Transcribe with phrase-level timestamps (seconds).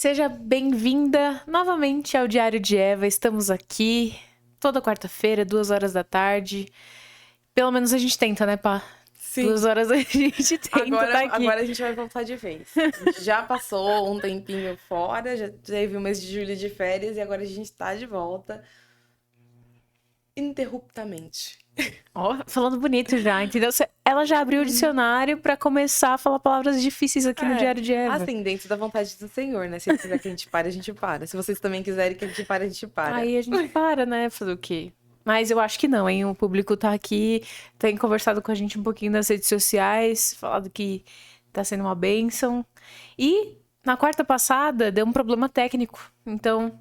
[0.00, 3.06] Seja bem-vinda novamente ao Diário de Eva.
[3.06, 4.18] Estamos aqui
[4.58, 6.72] toda quarta-feira, duas horas da tarde.
[7.54, 8.82] Pelo menos a gente tenta, né, pá?
[9.12, 9.42] Sim.
[9.42, 11.44] Duas horas a gente tenta Agora, tá aqui.
[11.44, 12.68] agora a gente vai voltar de vez.
[12.78, 17.18] A gente já passou um tempinho fora, já teve um mês de julho de férias
[17.18, 18.64] e agora a gente tá de volta.
[20.34, 21.58] Interruptamente.
[22.14, 23.70] Ó, falando bonito já, entendeu?
[24.04, 27.80] Ela já abriu o dicionário pra começar a falar palavras difíceis aqui no É, Diário
[27.80, 28.16] de Eva.
[28.16, 29.78] Assim, dentro da vontade do Senhor, né?
[29.78, 31.26] Se ele quiser que a gente pare, a gente para.
[31.26, 33.16] Se vocês também quiserem que a gente pare, a gente para.
[33.16, 34.28] Aí a gente para, né?
[34.28, 34.92] Fazer o quê?
[35.24, 36.24] Mas eu acho que não, hein?
[36.24, 37.42] O público tá aqui,
[37.78, 41.04] tem conversado com a gente um pouquinho nas redes sociais, falado que
[41.52, 42.64] tá sendo uma bênção.
[43.18, 46.12] E na quarta passada deu um problema técnico.
[46.26, 46.80] Então,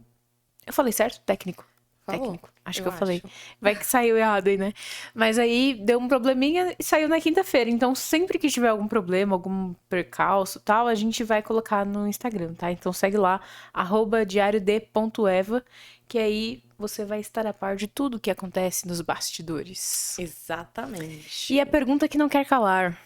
[0.66, 1.22] eu falei certo?
[1.22, 1.69] Técnico.
[2.10, 2.50] Falou, Técnico.
[2.66, 3.22] Acho eu que eu falei.
[3.24, 3.34] acho.
[3.62, 4.74] Vai que saiu errado aí, né?
[5.14, 7.70] Mas aí deu um probleminha e saiu na quinta-feira.
[7.70, 12.54] Então, sempre que tiver algum problema, algum percalço tal, a gente vai colocar no Instagram,
[12.54, 12.72] tá?
[12.72, 13.42] Então segue lá,
[13.74, 15.64] arroba diariod.eva,
[16.08, 20.18] que aí você vai estar a par de tudo que acontece nos bastidores.
[20.18, 21.54] Exatamente.
[21.54, 22.98] E a pergunta que não quer calar: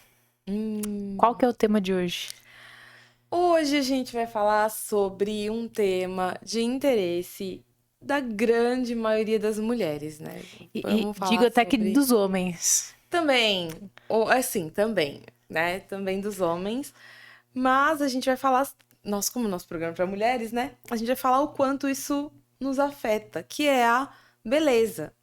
[0.47, 2.29] Hum, qual que é o tema de hoje?
[3.31, 7.65] Hoje a gente vai falar sobre um tema de interesse
[8.03, 10.41] da grande maioria das mulheres, né?
[10.73, 12.93] E, e Vamos falar digo até que dos homens.
[13.09, 13.69] Também,
[14.09, 15.79] ou assim, também, né?
[15.81, 16.93] Também dos homens.
[17.53, 18.67] Mas a gente vai falar,
[19.03, 20.71] nós como nosso programa para mulheres, né?
[20.89, 24.09] A gente vai falar o quanto isso nos afeta, que é a
[24.43, 25.13] beleza,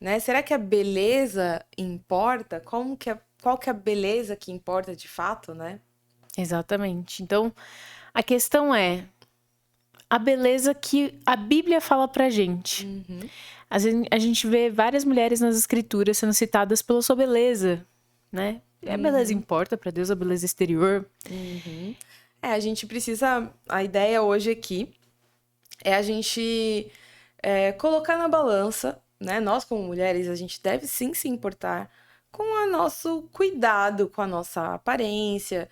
[0.00, 0.18] né?
[0.20, 2.60] Será que a beleza importa?
[2.60, 5.80] Como que é, qual que é a beleza que importa de fato, né?
[6.38, 7.22] Exatamente.
[7.22, 7.52] Então,
[8.14, 9.04] a questão é
[10.10, 12.84] a beleza que a Bíblia fala pra gente.
[12.84, 13.20] Uhum.
[13.70, 17.86] Às vezes a gente vê várias mulheres nas escrituras sendo citadas pela sua beleza,
[18.32, 18.60] né?
[18.84, 21.06] A beleza importa pra Deus, a beleza exterior.
[21.30, 21.94] Uhum.
[22.42, 23.52] É, a gente precisa.
[23.68, 24.92] A ideia hoje aqui
[25.84, 26.90] é a gente
[27.42, 29.38] é, colocar na balança, né?
[29.38, 31.90] Nós, como mulheres, a gente deve sim se importar
[32.32, 35.68] com o nosso cuidado, com a nossa aparência.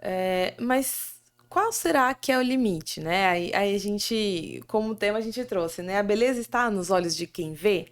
[0.00, 1.09] é, mas
[1.50, 3.26] qual será que é o limite, né?
[3.26, 5.98] Aí, aí a gente, como tema, a gente trouxe, né?
[5.98, 7.88] A beleza está nos olhos de quem vê.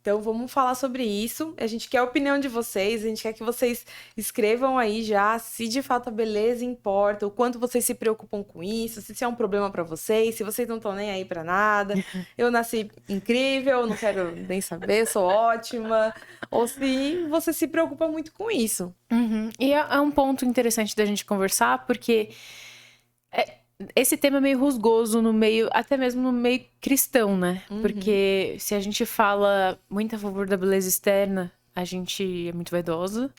[0.00, 1.54] Então vamos falar sobre isso.
[1.56, 3.84] A gente quer a opinião de vocês, a gente quer que vocês
[4.16, 8.62] escrevam aí já se de fato a beleza importa, o quanto vocês se preocupam com
[8.62, 11.42] isso, se isso é um problema pra vocês, se vocês não estão nem aí pra
[11.42, 11.94] nada.
[12.38, 16.14] Eu nasci incrível, não quero nem saber, sou ótima.
[16.48, 18.94] Ou se você se preocupa muito com isso.
[19.58, 22.28] E é, é um ponto interessante da gente conversar, porque
[23.34, 23.54] é-
[23.96, 27.62] esse tema é meio rusgoso no meio, até mesmo no meio cristão, né?
[27.82, 32.70] Porque se a gente fala muito a favor da beleza externa, a gente é muito
[32.70, 33.32] vaidosa.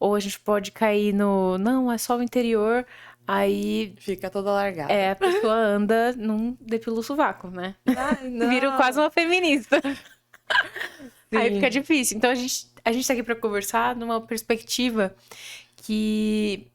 [0.00, 2.86] Ou a gente pode cair no, não, é só o interior,
[3.28, 4.90] aí Fica toda largada.
[4.92, 7.74] é, a pessoa anda num depila o sovaco, né?
[7.86, 8.30] Ai.
[8.48, 9.80] Vira quase uma feminista.
[11.34, 11.54] Aí Sim.
[11.56, 12.16] fica difícil.
[12.16, 15.14] Então a gente, a gente tá aqui pra conversar numa perspectiva
[15.76, 16.68] que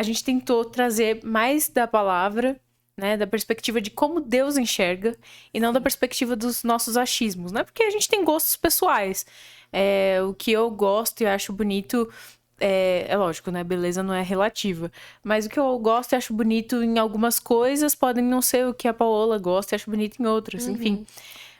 [0.00, 2.58] a gente tentou trazer mais da palavra,
[2.96, 3.18] né?
[3.18, 5.14] Da perspectiva de como Deus enxerga
[5.52, 7.62] e não da perspectiva dos nossos achismos, né?
[7.62, 9.26] Porque a gente tem gostos pessoais.
[9.70, 12.10] É, o que eu gosto e acho bonito
[12.58, 13.62] é, é lógico, né?
[13.62, 14.90] Beleza não é relativa.
[15.22, 18.72] Mas o que eu gosto e acho bonito em algumas coisas podem não ser o
[18.72, 21.06] que a Paola gosta e acho bonito em outras, enfim.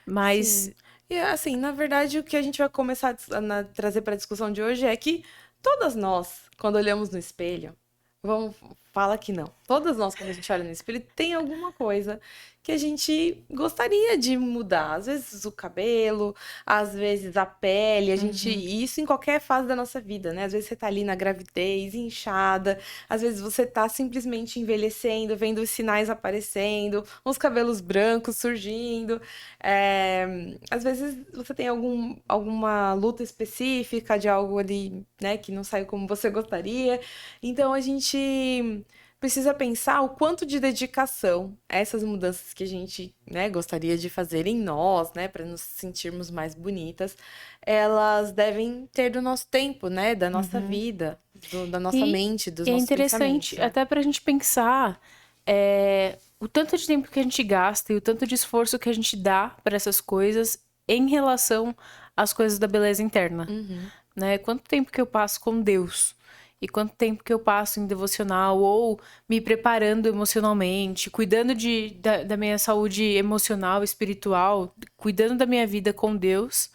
[0.03, 0.73] Mas Sim.
[1.11, 4.51] E assim, na verdade, o que a gente vai começar a trazer para a discussão
[4.51, 5.23] de hoje é que
[5.61, 7.75] todas nós, quando olhamos no espelho,
[8.23, 8.55] vamos
[8.91, 9.47] fala que não.
[9.65, 12.19] Todas nós, quando a gente olha no espelho, tem alguma coisa
[12.63, 14.93] que a gente gostaria de mudar.
[14.95, 16.35] Às vezes o cabelo,
[16.65, 18.49] às vezes a pele, a gente.
[18.49, 20.45] e Isso em qualquer fase da nossa vida, né?
[20.45, 22.79] Às vezes você tá ali na gravidez, inchada,
[23.09, 29.19] às vezes você tá simplesmente envelhecendo, vendo os sinais aparecendo, os cabelos brancos surgindo.
[29.63, 30.27] É,
[30.69, 35.85] às vezes você tem algum, alguma luta específica de algo ali, né, que não saiu
[35.85, 36.99] como você gostaria.
[37.41, 38.83] Então a gente
[39.21, 44.47] precisa pensar o quanto de dedicação essas mudanças que a gente, né, gostaria de fazer
[44.47, 47.15] em nós, né, para nos sentirmos mais bonitas,
[47.61, 51.19] elas devem ter do nosso tempo, né, da nossa vida,
[51.51, 53.65] do- da nossa E- mente, dos é nossos interessante, pensamentos, né?
[53.65, 54.99] até pra gente pensar
[55.45, 58.89] é, o tanto de tempo que a gente gasta e o tanto de esforço que
[58.89, 61.75] a gente dá para essas coisas em relação
[62.15, 63.81] às coisas da beleza interna, Uhum.
[64.15, 64.37] né?
[64.37, 66.15] Quanto tempo que eu passo com Deus
[66.61, 72.23] e quanto tempo que eu passo em devocional ou me preparando emocionalmente, cuidando de, da,
[72.23, 76.69] da minha saúde emocional, espiritual, cuidando da minha vida com Deus.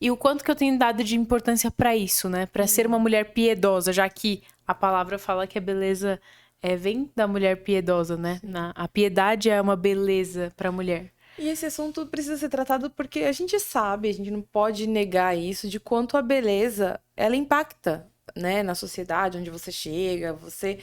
[0.00, 2.46] E o quanto que eu tenho dado de importância pra isso, né?
[2.46, 6.20] Pra ser uma mulher piedosa, já que a palavra fala que a beleza
[6.62, 8.40] é, vem da mulher piedosa, né?
[8.42, 11.12] Na, a piedade é uma beleza para a mulher.
[11.38, 15.36] E esse assunto precisa ser tratado porque a gente sabe, a gente não pode negar
[15.36, 20.78] isso, de quanto a beleza, ela impacta, né, na sociedade, onde você chega, você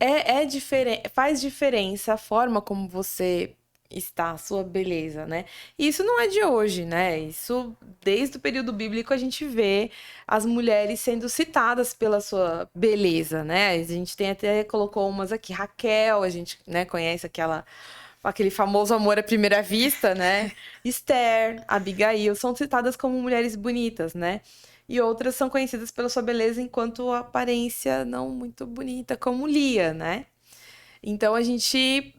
[0.00, 3.54] é, é diferente, faz diferença a forma como você
[3.90, 5.44] está, a sua beleza, né?
[5.78, 7.18] E isso não é de hoje, né?
[7.18, 9.90] Isso desde o período bíblico a gente vê
[10.26, 13.70] as mulheres sendo citadas pela sua beleza, né?
[13.70, 17.64] A gente tem até colocou umas aqui, Raquel, a gente, né, conhece aquela
[18.24, 20.50] aquele famoso amor à primeira vista, né?
[20.84, 24.40] Esther, Abigail são citadas como mulheres bonitas, né?
[24.88, 30.26] E outras são conhecidas pela sua beleza enquanto aparência não muito bonita, como Lia, né?
[31.02, 32.14] Então a gente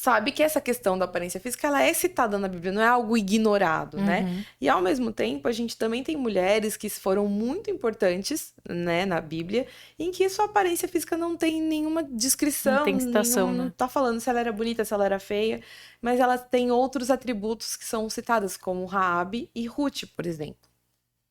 [0.00, 3.18] sabe que essa questão da aparência física ela é citada na Bíblia, não é algo
[3.18, 4.20] ignorado, né?
[4.20, 4.34] uhum.
[4.34, 4.46] né?
[4.58, 9.20] E ao mesmo tempo, a gente também tem mulheres que foram muito importantes, né, na
[9.20, 9.66] Bíblia,
[9.98, 13.64] em que sua aparência física não tem nenhuma descrição, não tem citação, nenhum, né?
[13.64, 15.60] não tá falando se ela era bonita, se ela era feia,
[16.00, 20.69] mas ela tem outros atributos que são citados, como Raabe e Ruth, por exemplo.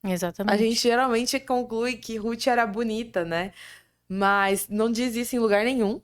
[0.04, 0.54] Exatamente.
[0.54, 3.52] A gente geralmente conclui que Ruth era bonita, né?
[4.08, 6.02] Mas não diz isso em lugar nenhum.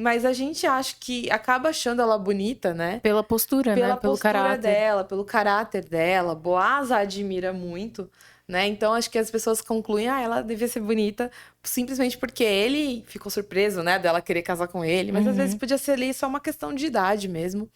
[0.00, 3.00] Mas a gente acha que acaba achando ela bonita, né?
[3.00, 3.96] Pela postura, Pela né?
[3.96, 4.62] Pelo postura caráter.
[4.62, 6.34] dela, pelo caráter dela.
[6.36, 8.08] Boaz a admira muito,
[8.46, 8.68] né?
[8.68, 11.30] Então acho que as pessoas concluem, ah, ela devia ser bonita
[11.64, 13.98] simplesmente porque ele ficou surpreso, né?
[13.98, 15.10] Dela querer casar com ele.
[15.10, 15.30] Mas uhum.
[15.32, 17.68] às vezes podia ser ali só uma questão de idade mesmo,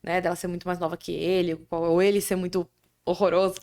[0.00, 0.20] né?
[0.20, 2.68] Dela ser muito mais nova que ele, ou ele ser muito
[3.04, 3.56] horroroso.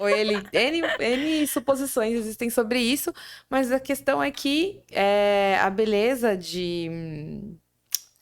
[0.00, 0.34] ou ele.
[0.52, 3.12] N, N suposições existem sobre isso,
[3.48, 6.90] mas a questão é que é, a beleza de.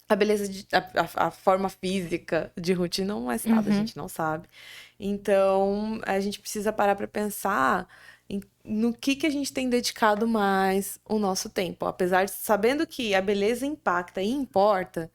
[0.09, 0.67] A beleza de.
[0.73, 3.75] A, a, forma física de Ruth não é citada, uhum.
[3.75, 4.49] a gente não sabe.
[4.99, 7.87] Então, a gente precisa parar para pensar
[8.65, 11.87] no que, que a gente tem dedicado mais o nosso tempo.
[11.87, 15.11] Apesar de sabendo que a beleza impacta e importa,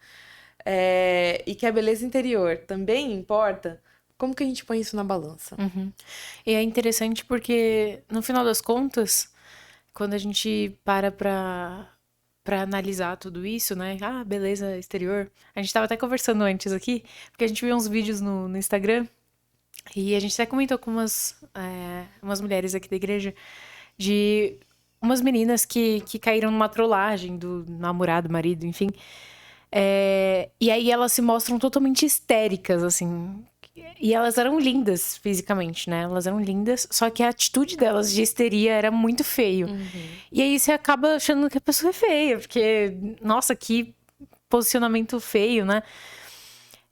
[0.66, 3.82] é, e que a beleza interior também importa,
[4.24, 5.54] como que a gente põe isso na balança?
[5.60, 5.92] Uhum.
[6.46, 9.30] E é interessante porque, no final das contas,
[9.94, 11.90] quando a gente para pra,
[12.42, 13.98] pra analisar tudo isso, né?
[14.02, 15.30] Ah, beleza exterior.
[15.54, 18.58] A gente tava até conversando antes aqui, porque a gente viu uns vídeos no, no
[18.58, 19.06] Instagram
[19.94, 23.36] e a gente até comentou com umas, é, umas mulheres aqui da igreja
[23.98, 24.58] de
[25.02, 28.90] umas meninas que, que caíram numa trollagem do namorado, marido, enfim.
[29.70, 33.44] É, e aí elas se mostram totalmente histéricas, assim.
[34.00, 36.04] E elas eram lindas fisicamente, né?
[36.04, 39.68] Elas eram lindas, só que a atitude delas de histeria era muito feio.
[39.68, 40.08] Uhum.
[40.32, 43.96] E aí você acaba achando que a pessoa é feia, porque, nossa, que
[44.48, 45.82] posicionamento feio, né?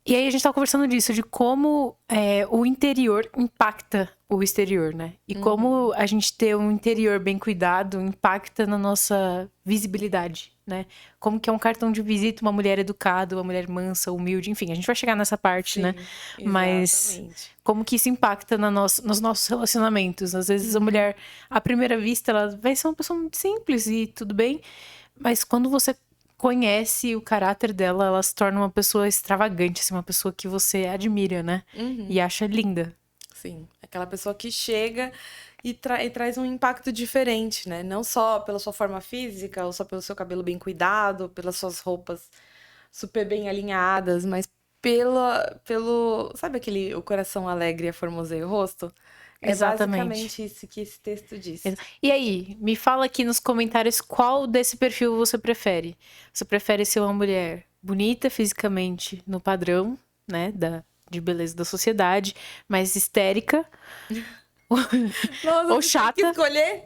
[0.05, 4.95] E aí a gente tava conversando disso, de como é, o interior impacta o exterior,
[4.95, 5.13] né?
[5.27, 5.41] E uhum.
[5.41, 10.87] como a gente ter um interior bem cuidado impacta na nossa visibilidade, né?
[11.19, 14.71] Como que é um cartão de visita uma mulher educada, uma mulher mansa, humilde, enfim,
[14.71, 15.95] a gente vai chegar nessa parte, Sim, né?
[15.95, 16.49] Exatamente.
[16.49, 17.21] Mas
[17.63, 20.33] como que isso impacta na nos nossos relacionamentos?
[20.33, 20.81] Às vezes uhum.
[20.81, 21.15] a mulher,
[21.47, 24.61] à primeira vista, ela vai ser uma pessoa muito simples e tudo bem,
[25.19, 25.95] mas quando você
[26.41, 30.87] conhece o caráter dela, ela se torna uma pessoa extravagante, assim, uma pessoa que você
[30.87, 31.63] admira, né?
[31.75, 32.07] Uhum.
[32.09, 32.97] E acha linda.
[33.35, 35.11] Sim, aquela pessoa que chega
[35.63, 37.83] e, tra e, traz um impacto diferente, né?
[37.83, 41.79] Não só pela sua forma física, ou só pelo seu cabelo bem cuidado, pelas suas
[41.79, 42.27] roupas
[42.91, 44.47] super bem alinhadas, mas
[44.81, 46.31] pela, pelo.
[46.35, 48.91] Sabe aquele o coração alegre e a formoseia o rosto?
[49.41, 50.07] É Exatamente.
[50.07, 51.63] basicamente isso que esse texto diz.
[52.01, 55.97] E aí, me fala aqui nos comentários qual desse perfil você prefere.
[56.31, 62.35] Você prefere ser uma mulher bonita fisicamente no padrão, né, da, de beleza da sociedade,
[62.69, 63.65] mas histérica,
[65.43, 66.13] Nossa, ou chata.
[66.13, 66.85] Tem que escolher.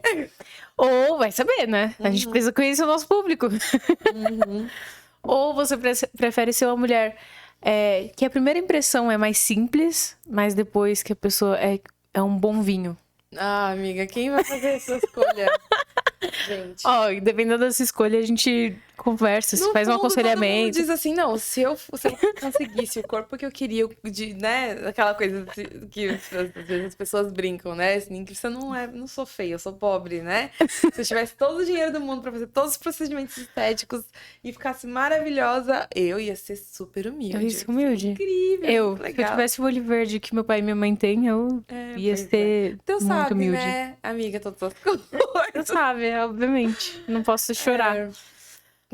[0.76, 1.94] Ou vai saber, né?
[1.98, 2.06] Uhum.
[2.06, 2.32] A gente uhum.
[2.32, 3.46] precisa conhecer o nosso público.
[3.46, 4.68] Uhum.
[5.22, 5.76] ou você
[6.16, 7.16] prefere ser uma mulher
[7.62, 11.80] é, que a primeira impressão é mais simples, mas depois que a pessoa é
[12.16, 12.96] é um bom vinho.
[13.36, 15.52] Ah, amiga, quem vai fazer essa escolha?
[16.48, 16.82] gente.
[16.82, 20.78] Ó, dependendo dessa escolha, a gente conversa, se faz um aconselhamento.
[20.78, 24.72] diz assim, não, se eu, se eu conseguisse o corpo que eu queria, de, né,
[24.86, 25.46] aquela coisa
[25.90, 29.52] que às vezes as pessoas brincam, né, assim, que você não é, não sou feia,
[29.52, 30.50] eu sou pobre, né?
[30.68, 34.04] Se eu tivesse todo o dinheiro do mundo pra fazer todos os procedimentos estéticos
[34.42, 37.36] e ficasse maravilhosa, eu ia ser super humilde.
[37.36, 38.08] Eu ia ser humilde.
[38.08, 38.68] Incrível.
[38.68, 39.14] Eu, legal.
[39.14, 41.98] se eu tivesse o olho verde que meu pai e minha mãe têm, eu é,
[41.98, 42.66] ia ser é.
[42.68, 43.56] Então, muito sabe, humilde.
[43.58, 45.06] né, amiga, todas as coisas.
[45.52, 47.02] Tu sabe, obviamente.
[47.06, 47.96] Não posso chorar.
[47.96, 48.10] É.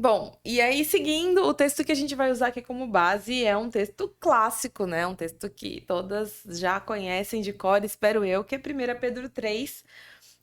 [0.02, 3.56] Bom, e aí seguindo, o texto que a gente vai usar aqui como base é
[3.56, 5.06] um texto clássico, né?
[5.06, 9.84] Um texto que todas já conhecem de cor, espero eu, que é 1 Pedro 3,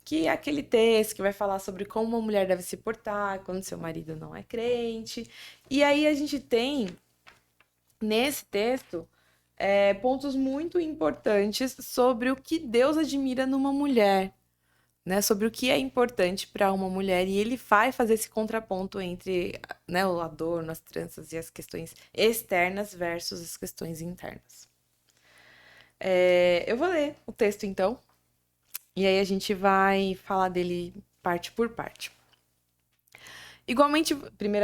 [0.06, 3.62] que é aquele texto que vai falar sobre como uma mulher deve se portar quando
[3.63, 5.30] seu marido não é crente.
[5.70, 6.88] E aí a gente tem,
[8.01, 9.06] nesse texto,
[9.58, 14.34] é, pontos muito importantes sobre o que Deus admira numa mulher,
[15.10, 15.24] né?
[15.24, 17.28] Sobre o que é importante para uma mulher.
[17.28, 21.96] E ele vai fazer esse contraponto entre né, o adorno, as tranças e as questões
[22.13, 24.70] externas versus as questões internas.
[26.00, 28.00] É, eu vou ler o texto então,
[28.96, 32.12] e aí a gente vai falar dele parte por parte.
[33.68, 34.20] Igualmente, 1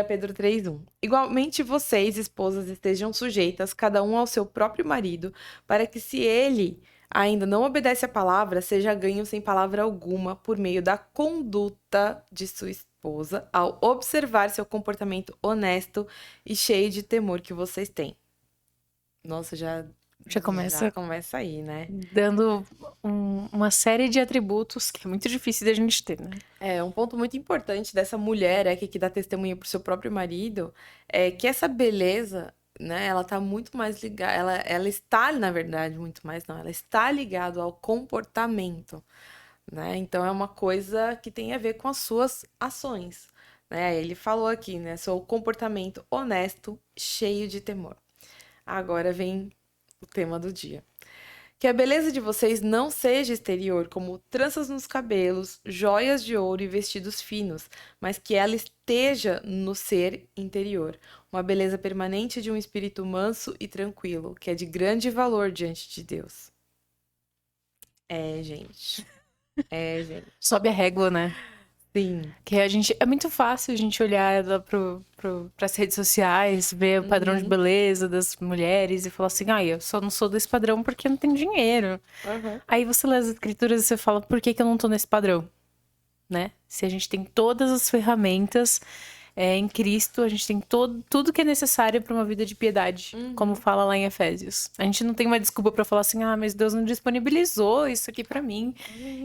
[0.07, 0.79] Pedro 3:1.
[1.01, 5.33] Igualmente vocês, esposas, estejam sujeitas cada um ao seu próprio marido,
[5.65, 10.57] para que se ele ainda não obedece à palavra, seja ganho sem palavra alguma por
[10.57, 16.07] meio da conduta de sua esposa, ao observar seu comportamento honesto
[16.45, 18.15] e cheio de temor que vocês têm.
[19.23, 19.85] Nossa, já
[20.27, 21.87] já começa, já começa aí, né?
[22.11, 22.65] Dando
[23.03, 26.31] um, uma série de atributos que é muito difícil da gente ter, né?
[26.59, 30.73] É, um ponto muito importante dessa mulher aqui que dá testemunho pro seu próprio marido
[31.07, 35.97] é que essa beleza, né, ela tá muito mais ligada, ela, ela está, na verdade,
[35.97, 39.03] muito mais não, ela está ligada ao comportamento,
[39.71, 39.95] né?
[39.97, 43.29] Então é uma coisa que tem a ver com as suas ações,
[43.69, 43.95] né?
[43.97, 47.97] Ele falou aqui, né, seu comportamento honesto, cheio de temor.
[48.65, 49.51] Agora vem
[50.01, 50.83] o tema do dia.
[51.65, 56.61] Que a beleza de vocês não seja exterior, como tranças nos cabelos, joias de ouro
[56.61, 57.67] e vestidos finos,
[57.99, 60.95] mas que ela esteja no ser interior,
[61.31, 65.89] uma beleza permanente de um espírito manso e tranquilo, que é de grande valor diante
[65.89, 66.51] de Deus.
[68.07, 69.03] É, gente.
[69.71, 70.27] É, gente.
[70.39, 71.33] Sobe a régua, né?
[71.95, 72.23] Sim.
[72.43, 72.93] Que a gente.
[72.99, 77.41] É muito fácil a gente olhar pro, pro, pras redes sociais, ver o padrão Uhum.
[77.41, 81.07] de beleza das mulheres e falar assim, ah, eu só não sou desse padrão porque
[81.07, 81.97] eu não tenho dinheiro.
[82.67, 85.07] Aí você lê as escrituras e você fala, por que, que eu não tô nesse
[85.07, 85.47] padrão?
[86.29, 86.51] Né?
[86.67, 88.81] Se a gente tem todas as ferramentas
[89.33, 92.55] é, em Cristo, a gente tem todo, tudo que é necessário para uma vida de
[92.55, 94.69] piedade, como fala lá em Efésios.
[94.77, 98.09] A gente não tem uma desculpa para falar assim, ah, mas Deus não disponibilizou isso
[98.09, 98.73] aqui para mim.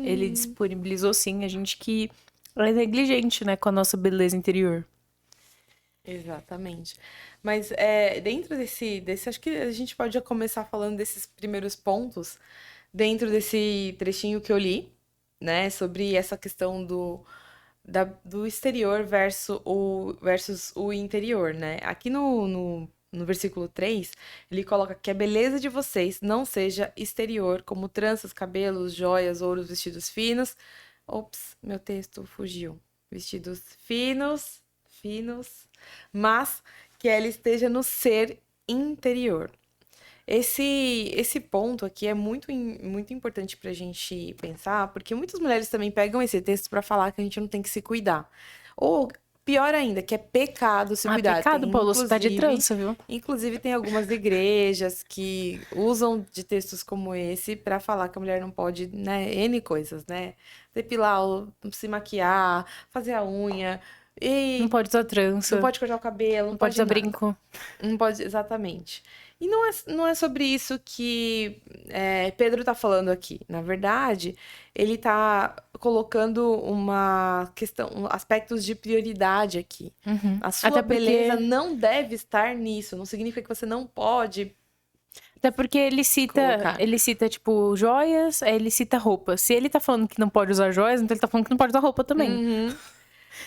[0.05, 2.11] Ele disponibilizou sim, a gente que
[2.57, 4.85] é negligente, né, com a nossa beleza interior.
[6.05, 6.97] Exatamente.
[7.43, 11.77] Mas é, dentro desse, desse, acho que a gente pode já começar falando desses primeiros
[11.77, 12.39] pontos,
[12.93, 14.93] dentro desse trechinho que eu li,
[15.41, 17.25] né, sobre essa questão do,
[17.85, 21.79] da- do exterior versus o, versus o interior, né?
[21.83, 24.13] Aqui no, no, no versículo 3,
[24.51, 29.69] ele coloca que a beleza de vocês não seja exterior, como tranças, cabelos, joias, ouros,
[29.69, 30.57] vestidos finos.
[31.11, 32.79] Ops, meu texto fugiu.
[33.11, 34.63] Vestidos finos,
[35.01, 35.69] finos,
[36.13, 36.63] mas
[36.99, 38.39] que ela esteja no ser
[38.69, 39.51] interior.
[40.27, 45.69] Esse, esse ponto aqui é muito, muito importante para a gente pensar, porque muitas mulheres
[45.69, 48.31] também pegam esse texto para falar que a gente não tem que se cuidar.
[48.77, 49.11] Ou,
[49.45, 51.39] pior ainda, que é pecado se Ah, cuidar.
[51.39, 52.97] pecado, Tem, Paulo, você tá de trança, viu?
[53.09, 58.41] Inclusive, tem algumas igrejas que usam de textos como esse para falar que a mulher
[58.41, 60.35] não pode, né, N coisas, né?
[60.75, 61.21] Depilar,
[61.73, 63.81] se maquiar, fazer a unha,
[64.21, 66.95] e Não pode usar trança, não pode cortar o cabelo, não, não pode usar nada.
[67.01, 67.37] brinco.
[67.83, 69.03] Não pode, exatamente.
[69.41, 73.41] E não é, não é sobre isso que é, Pedro tá falando aqui.
[73.49, 74.37] Na verdade,
[74.75, 79.95] ele tá colocando uma questão, aspectos de prioridade aqui.
[80.07, 80.39] Uhum.
[80.43, 82.95] A sua Até porque- beleza não deve estar nisso.
[82.97, 84.55] Não significa que você não pode.
[85.41, 86.81] Até porque ele cita, Colocar.
[86.81, 89.39] ele cita, tipo, joias, ele cita roupa.
[89.39, 91.57] Se ele tá falando que não pode usar joias, então ele tá falando que não
[91.57, 92.31] pode usar roupa também.
[92.31, 92.77] Uhum.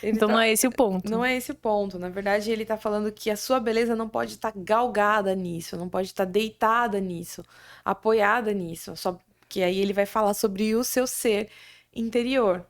[0.02, 1.10] Então tá- não é esse o ponto.
[1.12, 2.00] Não é esse o ponto.
[2.00, 5.88] Na verdade, ele tá falando que a sua beleza não pode estar galgada nisso, não
[5.88, 7.44] pode estar deitada nisso,
[7.86, 8.96] apoiada nisso.
[8.98, 11.48] Só que aí ele vai falar sobre o seu ser
[11.96, 12.66] interior,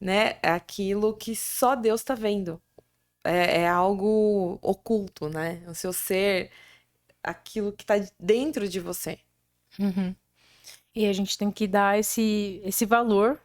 [0.00, 0.36] né?
[0.42, 2.60] É aquilo que só Deus tá vendo.
[3.22, 5.62] É, é algo oculto, né?
[5.68, 6.50] O seu ser,
[7.24, 9.18] aquilo que tá dentro de você.
[9.78, 10.14] Uhum.
[10.94, 13.40] E a gente tem que dar esse, esse valor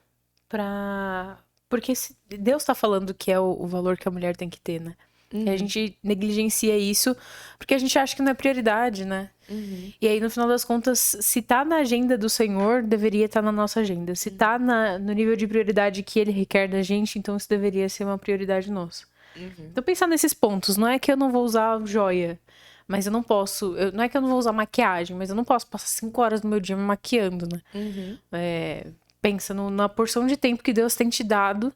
[0.48, 1.40] pra.
[1.68, 4.60] Porque se Deus tá falando que é o, o valor que a mulher tem que
[4.60, 4.96] ter, né?
[5.32, 7.16] E a gente negligencia isso
[7.60, 9.30] porque a gente acha que não é prioridade, né?
[9.48, 9.94] Uhum.
[10.02, 13.52] E aí, no final das contas, se tá na agenda do Senhor, deveria estar na
[13.52, 14.16] nossa agenda.
[14.16, 17.88] Se tá na- no nível de prioridade que ele requer da gente, então isso deveria
[17.90, 19.06] ser uma prioridade nossa.
[19.36, 19.68] Uhum.
[19.72, 20.78] Então, pensar nesses pontos.
[20.78, 22.40] Não é que eu não vou usar joia,
[22.90, 23.78] mas eu não posso.
[23.78, 26.20] eu- não é que eu não vou usar maquiagem, mas eu não posso passar cinco
[26.22, 27.62] horas do meu dia me maquiando, né?
[27.74, 28.18] Uhum.
[28.32, 28.88] É,
[29.22, 31.72] pensa no- na porção de tempo que Deus tem te dado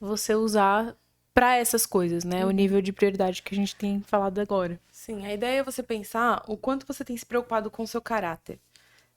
[0.00, 0.94] você usar
[1.32, 2.44] pra essas coisas, né?
[2.44, 4.80] O nível de prioridade que a gente tem falado agora.
[4.90, 8.00] Sim, a ideia é você pensar o quanto você tem se preocupado com o seu
[8.02, 8.58] caráter,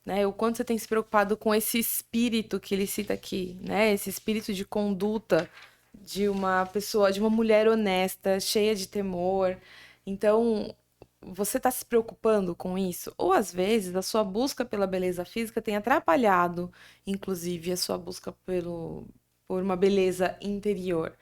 [0.06, 0.26] né?
[0.28, 3.92] O quanto você tem se preocupado com esse espírito que ele cita aqui, né?
[3.92, 5.50] Esse espírito de conduta
[5.94, 9.58] de uma pessoa, de uma mulher honesta, cheia de temor.
[10.06, 10.74] Então,
[11.22, 13.14] você está se preocupando com isso?
[13.18, 16.72] Ou às vezes a sua busca pela beleza física tem atrapalhado,
[17.06, 19.08] inclusive, a sua busca pelo,
[19.48, 21.18] por uma beleza interior.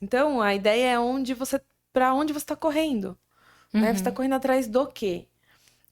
[0.00, 1.60] Então, a ideia é onde você,
[1.92, 3.18] para onde você está correndo.
[3.80, 3.88] Né?
[3.94, 4.12] Você está Uhum.
[4.12, 5.28] correndo atrás do quê?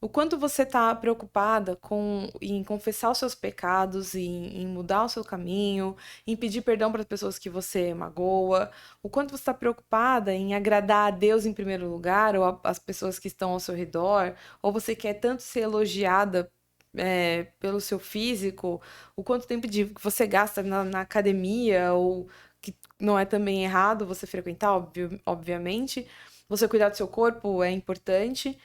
[0.03, 5.09] O quanto você está preocupada com em confessar os seus pecados, em, em mudar o
[5.11, 5.95] seu caminho,
[6.27, 8.71] em pedir perdão para as pessoas que você magoa,
[9.03, 12.79] o quanto você está preocupada em agradar a Deus em primeiro lugar, ou a- as
[12.79, 16.51] pessoas que estão ao seu redor, ou você quer tanto ser elogiada
[16.97, 18.81] é, pelo seu físico,
[19.15, 22.29] o quanto tempo de que você gasta na, na academia, ou
[22.61, 26.07] que não é também errado você frequentar, obvio- obviamente.
[26.49, 28.59] Você cuidar do seu corpo é importante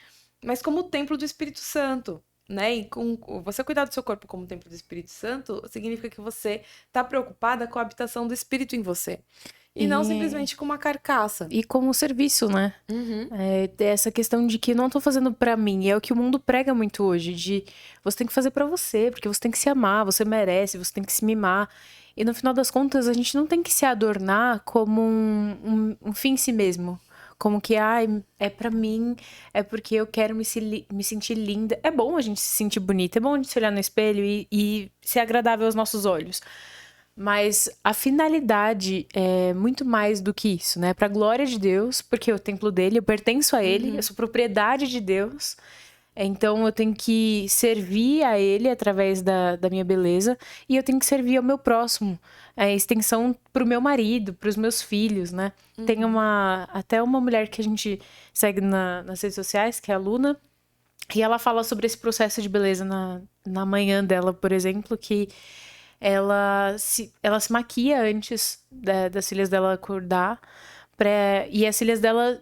[0.44, 2.75] mas como o templo do Espírito Santo, né?
[2.75, 6.62] E com você cuidar do seu corpo como templo do Espírito Santo significa que você
[6.88, 9.20] está preocupada com a habitação do Espírito em você.
[9.75, 11.50] E não simplesmente com uma carcaça.
[11.51, 12.74] E como serviço, né?
[12.89, 13.27] Uhum.
[13.34, 16.39] É, essa questão de que não tô fazendo pra mim, é o que o mundo
[16.39, 17.65] prega muito hoje, de
[18.01, 20.94] você tem que fazer pra você, porque você tem que se amar, você merece, você
[20.94, 21.70] tem que se mimar.
[22.15, 25.98] E no final das contas, a gente não tem que se adornar como um, um,
[26.10, 26.98] um fim em si mesmo.
[27.46, 28.08] Como que, ai,
[28.40, 29.16] é pra mim,
[29.54, 31.80] é porque eu quero me, se me sentir linda.
[31.84, 34.25] É bom a gente se sentir bonita, é bom a gente se olhar no espelho
[34.25, 36.42] e, e ser agradável aos nossos olhos.
[37.16, 40.96] Mas a finalidade é muito mais do que isso, né?
[40.96, 44.88] Para glória de Deus, porque o templo dele, eu pertenço a ele, eu sou propriedade
[44.88, 45.56] de Deus.
[46.15, 50.38] É, Então eu tenho que servir a ele através da, da minha beleza
[50.69, 52.17] e eu tenho que servir ao meu próximo.
[52.55, 55.51] É extensão pro meu marido, pros meus filhos, né?
[55.86, 58.00] Tem uma até uma mulher que a gente
[58.34, 60.38] segue na- nas redes sociais, que é a Luna,
[61.15, 65.29] e ela fala sobre esse processo de beleza na, na manhã dela, por exemplo, que
[66.00, 70.39] ela se, ela se maquia antes da- das filhas dela acordar.
[70.98, 72.41] Pra, e as filhas dela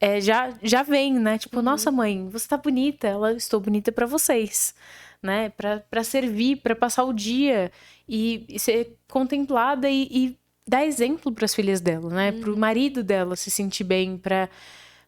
[0.00, 1.38] é, já, já vêm, né?
[1.38, 3.06] Tipo, nossa mãe, você tá bonita.
[3.08, 4.74] Ela, estou bonita pra vocês,
[5.22, 5.50] né?
[5.50, 7.72] Pra, pra servir, pra passar o dia
[8.08, 12.32] e, e ser contemplada e, e dar exemplo pras filhas dela, né?
[12.32, 14.48] Pro marido dela se sentir bem, pra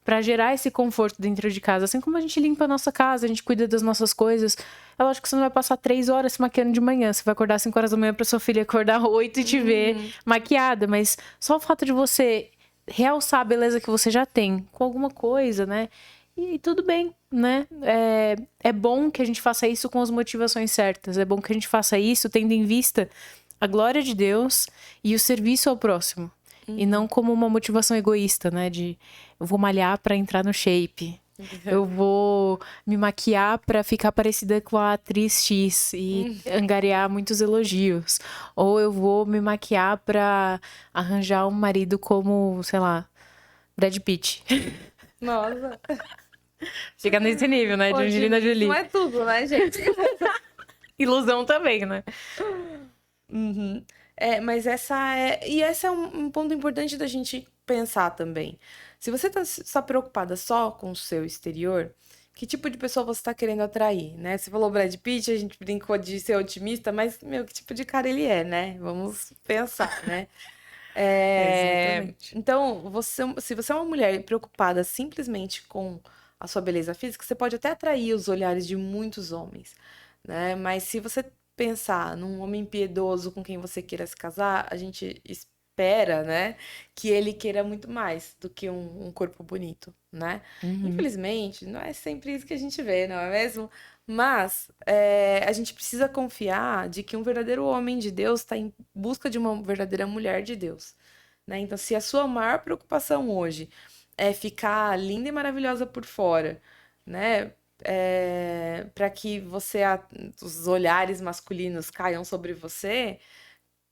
[0.04, 1.84] Pra gerar esse conforto dentro de casa.
[1.84, 4.56] Assim como a gente limpa a nossa casa, a gente cuida das nossas coisas.
[4.98, 7.12] É lógico que você não vai passar três horas se maquiando de manhã.
[7.12, 10.12] Você vai acordar 5 horas da manhã pra sua filha acordar 8 e te ver
[10.24, 10.88] maquiada.
[10.88, 12.50] Mas só o fato de você
[12.88, 15.88] realçar a beleza que você já tem com alguma coisa, né?
[16.36, 17.66] E, tudo bem, né?
[17.82, 21.18] É, é bom que a gente faça isso com as motivações certas.
[21.18, 23.08] É bom que a gente faça isso tendo em vista
[23.60, 24.66] a glória de Deus
[25.04, 26.30] e o serviço ao próximo.
[26.66, 28.70] E não como uma motivação egoísta, né?
[28.70, 28.96] De
[29.38, 31.20] eu vou malhar pra entrar no shape.
[31.64, 38.18] Eu vou me maquiar pra ficar parecida com a atriz X e angariar muitos elogios.
[38.54, 40.60] Ou eu vou me maquiar pra
[40.92, 43.06] arranjar um marido como, sei lá,
[43.76, 44.44] Brad Pitt.
[45.20, 45.78] Nossa.
[46.96, 47.88] Chegar nesse nível, né?
[47.88, 48.68] De Hoje Angelina Jolie.
[48.68, 49.80] Não é tudo, né, gente?
[50.98, 52.04] Ilusão também, né?
[53.28, 53.84] Uhum.
[54.16, 55.40] É, mas essa é.
[55.48, 58.58] E esse é um, um ponto importante da gente pensar também.
[59.00, 61.94] Se você tá, está preocupada só com o seu exterior,
[62.34, 64.36] que tipo de pessoa você está querendo atrair, né?
[64.38, 67.84] Você falou Brad Pitt, a gente brincou de ser otimista, mas, meu, que tipo de
[67.84, 68.76] cara ele é, né?
[68.78, 70.28] Vamos pensar, né?
[70.94, 72.38] É, Exatamente.
[72.38, 75.98] então, você, se você é uma mulher preocupada simplesmente com
[76.38, 79.74] a sua beleza física, você pode até atrair os olhares de muitos homens,
[80.22, 80.54] né?
[80.54, 81.24] Mas se você
[81.56, 85.22] pensar num homem piedoso com quem você queira se casar, a gente
[85.82, 86.56] espera, né,
[86.94, 90.42] que ele queira muito mais do que um, um corpo bonito, né?
[90.62, 90.88] Uhum.
[90.88, 93.70] Infelizmente, não é sempre isso que a gente vê, não é mesmo?
[94.06, 98.72] Mas é, a gente precisa confiar de que um verdadeiro homem de Deus está em
[98.94, 100.94] busca de uma verdadeira mulher de Deus,
[101.46, 101.58] né?
[101.58, 103.68] Então, se a sua maior preocupação hoje
[104.16, 106.60] é ficar linda e maravilhosa por fora,
[107.06, 107.52] né?
[107.84, 109.80] É, para que você
[110.40, 113.18] os olhares masculinos caiam sobre você,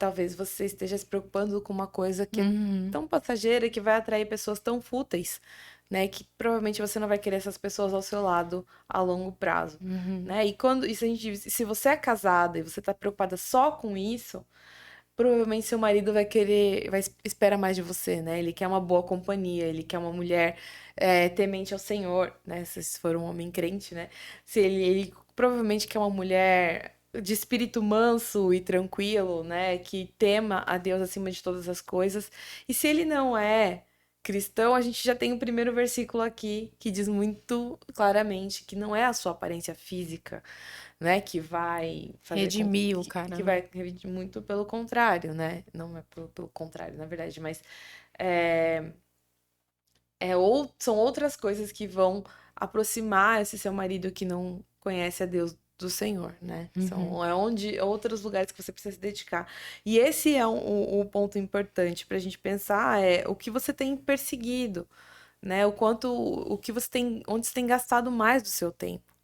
[0.00, 2.90] talvez você esteja se preocupando com uma coisa que é Uhum.
[2.90, 5.40] tão passageira que vai atrair pessoas tão fúteis,
[5.90, 6.08] né?
[6.08, 10.24] Que provavelmente você não vai querer essas pessoas ao seu lado a longo prazo, Uhum.
[10.26, 10.46] né?
[10.46, 13.72] E quando e se a gente, se você é casada e você tá preocupada só
[13.72, 14.44] com isso,
[15.16, 18.38] provavelmente seu marido vai querer, vai es- espera mais de você, né?
[18.38, 20.58] Ele quer uma boa companhia, ele quer uma mulher
[20.96, 22.64] é, temente ao Senhor, né?
[22.64, 24.08] Se for um homem crente, né?
[24.44, 29.78] Se ele, ele provavelmente quer uma mulher de espírito manso e tranquilo, né?
[29.78, 32.30] Que tema a Deus acima de todas as coisas.
[32.68, 33.84] E se ele não é,
[34.22, 38.94] cristão, a gente já tem o primeiro versículo aqui que diz muito claramente que não
[38.94, 40.42] é a sua aparência física,
[41.00, 43.44] né, que vai fazer Redimir o cara, que, né?
[43.44, 43.68] vai
[44.04, 45.64] muito pelo contrário, né?
[45.74, 47.62] Não é pelo, pelo contrário, na verdade, mas
[48.18, 48.92] é,
[50.20, 52.22] é ou, são outras coisas que vão
[52.54, 56.70] aproximar esse seu marido que não conhece a Deus do Senhor, né?
[56.78, 59.48] São, é onde outros lugares que você precisa se dedicar.
[59.84, 60.56] E esse é um,
[60.98, 64.88] um- um ponto importante para a gente pensar é o que você tem perseguido,
[65.42, 65.66] né?
[65.66, 69.14] O quanto, o que você tem, onde você tem gastado mais do seu tempo,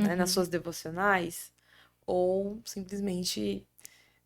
[0.00, 0.16] né?
[0.16, 1.52] Nas suas devocionais
[2.06, 3.66] ou simplesmente,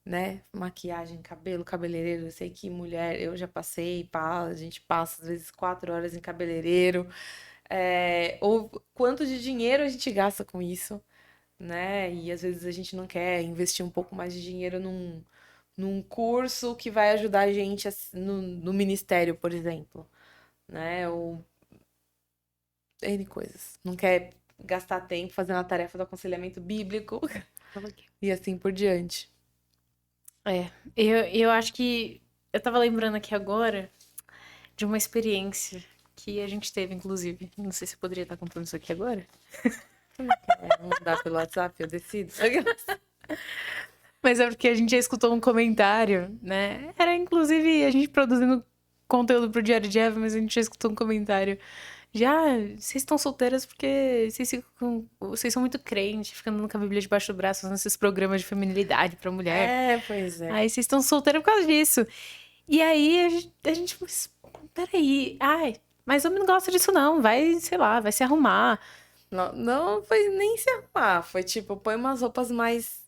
[0.04, 0.42] né?
[0.52, 2.26] Maquiagem, cabelo, cabeleireiro.
[2.26, 6.14] Eu sei que mulher, eu já passei, pá, a gente passa às vezes quatro horas
[6.14, 7.08] em cabeleireiro.
[7.70, 11.02] É, ou quanto de dinheiro a gente gasta com isso,
[11.60, 12.12] né?
[12.14, 15.22] E às vezes a gente não quer investir um pouco mais de dinheiro num,
[15.76, 20.08] num curso que vai ajudar a gente a no, no ministério, por exemplo,
[20.68, 21.08] né?
[21.10, 21.44] Ou
[23.02, 23.78] N coisas.
[23.84, 27.20] Não quer gastar tempo fazendo a tarefa do aconselhamento bíblico
[28.20, 29.30] e assim por diante.
[30.44, 32.20] É, eu, eu acho que.
[32.52, 33.90] Eu tava lembrando aqui agora
[34.76, 35.84] de uma experiência
[36.16, 37.50] que a gente teve, inclusive.
[37.56, 39.26] Não sei se eu poderia estar contando isso aqui agora.
[40.22, 42.32] É, mandar pelo WhatsApp, eu decido.
[44.22, 46.92] Mas é porque a gente já escutou um comentário, né?
[46.98, 48.62] Era inclusive a gente produzindo
[49.08, 51.58] conteúdo pro Diário de Eva, mas a gente já escutou um comentário.
[52.12, 57.00] Já, vocês estão solteiras porque vocês, ficam, vocês são muito crentes, ficando com a Bíblia
[57.00, 59.68] debaixo do braço, fazendo esses programas de feminilidade pra mulher.
[59.68, 60.50] É, pois é.
[60.50, 62.06] Aí vocês estão solteiras por causa disso.
[62.68, 64.30] E aí a gente, a gente mas,
[64.74, 68.80] peraí, ai, mas homem não gosta disso não, vai, sei lá, vai se arrumar.
[69.30, 73.00] Não, não foi nem se arrumar, foi tipo, põe umas roupas mais.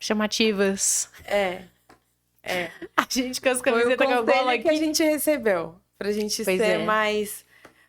[0.00, 1.10] Chamativas.
[1.24, 1.62] É,
[2.42, 2.70] é.
[2.96, 4.80] A gente com as camisetas com a gola conselho que a aqui.
[4.80, 5.74] gente recebeu.
[5.96, 6.84] Pra gente Pois ser é.
[6.84, 7.44] mais.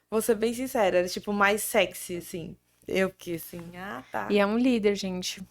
[0.10, 2.56] Vou ser bem sincera, era tipo mais sexy, assim.
[2.88, 4.28] Eu que assim, ah, tá.
[4.32, 5.42] E é um líder, gente.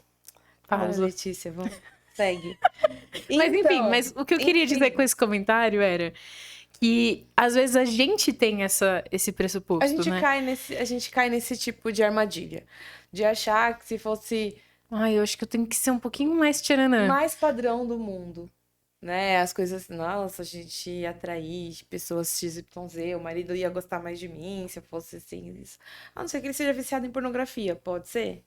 [0.66, 1.04] Pausa.
[1.04, 1.72] Letícia, vamos.
[2.12, 2.58] Segue.
[3.30, 4.96] Mas enfim, Então, mas o que eu queria dizer enfim.
[4.96, 6.12] com esse comentário era
[6.80, 10.20] que às vezes a gente tem essa, esse pressuposto, A gente né?
[10.20, 12.64] cai nesse, a gente cai nesse tipo de armadilha.
[13.12, 14.56] De achar que se fosse
[14.90, 17.08] Ai, eu acho que eu tenho que ser um pouquinho mais tcharanã.
[17.08, 18.50] mais padrão do mundo,
[19.02, 19.38] né?
[19.40, 24.28] As coisas, nossa, a gente ia atrair pessoas XYZ, o marido ia gostar mais de
[24.28, 25.78] mim se eu fosse assim, isso.
[26.14, 28.44] A não ser que ele seja viciado em pornografia, pode ser?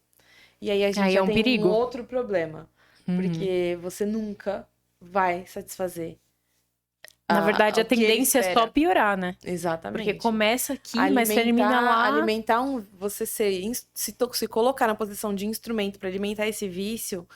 [0.61, 1.67] E aí a gente Aí é já um tem perigo.
[1.67, 2.69] um outro problema,
[3.07, 3.15] Uhum.
[3.17, 4.67] porque você nunca
[5.01, 6.17] vai satisfazer.
[7.33, 9.35] Na a- verdade, a o tendência é só piorar, né?
[9.43, 9.97] Exatamente.
[10.05, 12.05] Porque começa aqui, mas termina lá.
[12.07, 17.27] alimentar um, você se, to- se colocar na posição de instrumento para alimentar esse vício,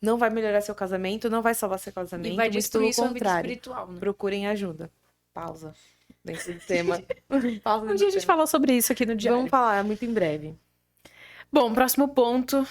[0.00, 3.08] não vai melhorar seu casamento, não vai salvar seu casamento, E vai muito destruir pelo
[3.08, 3.46] vida contrário.
[3.48, 3.98] espiritual, né?
[4.00, 4.90] Procurem ajuda.
[5.32, 5.74] Pausa.
[6.24, 7.02] Dentro do tema.
[7.62, 9.36] Pausa Um dia a gente fala sobre isso aqui no diário.
[9.38, 10.54] Vamos falar muito em breve.
[11.52, 12.66] Bom, próximo ponto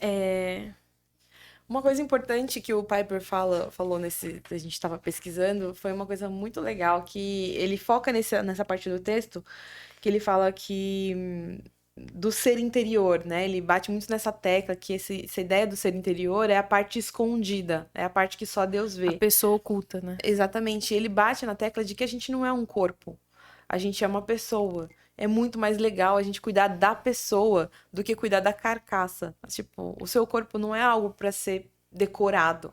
[0.00, 0.68] é...
[1.68, 5.92] Uma coisa importante que o Piper fala, falou nesse, que a gente estava pesquisando, foi
[5.92, 9.44] uma coisa muito legal que ele foca nesse, nessa parte do texto,
[10.00, 11.58] que ele fala que hum,
[11.96, 13.44] do ser interior, né?
[13.44, 16.98] Ele bate muito nessa tecla que esse, essa ideia do ser interior é a parte
[16.98, 19.12] escondida, é a parte que só Deus a vê.
[19.12, 20.18] pessoa oculta, né?
[20.22, 20.94] Exatamente.
[20.94, 23.18] Ele bate na tecla de que a gente não é um corpo,
[23.68, 24.88] a gente é uma pessoa.
[25.16, 29.34] É muito mais legal a gente cuidar da pessoa do que cuidar da carcaça.
[29.48, 32.72] Tipo, o seu corpo não é algo para ser decorado.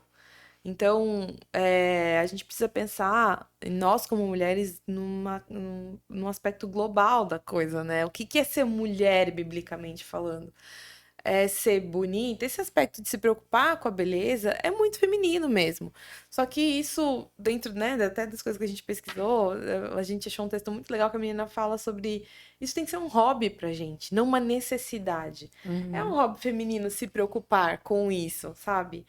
[0.64, 7.38] Então, é, a gente precisa pensar, nós como mulheres, numa, num, num aspecto global da
[7.38, 8.06] coisa, né?
[8.06, 10.52] O que, que é ser mulher, biblicamente falando?
[11.26, 15.90] É ser bonita, esse aspecto de se preocupar com a beleza é muito feminino mesmo.
[16.28, 19.52] Só que isso, dentro, né, até das coisas que a gente pesquisou,
[19.96, 22.26] a gente achou um texto muito legal que a menina fala sobre
[22.60, 25.50] isso tem que ser um hobby pra gente, não uma necessidade.
[25.92, 29.06] É um hobby feminino se preocupar com isso, sabe?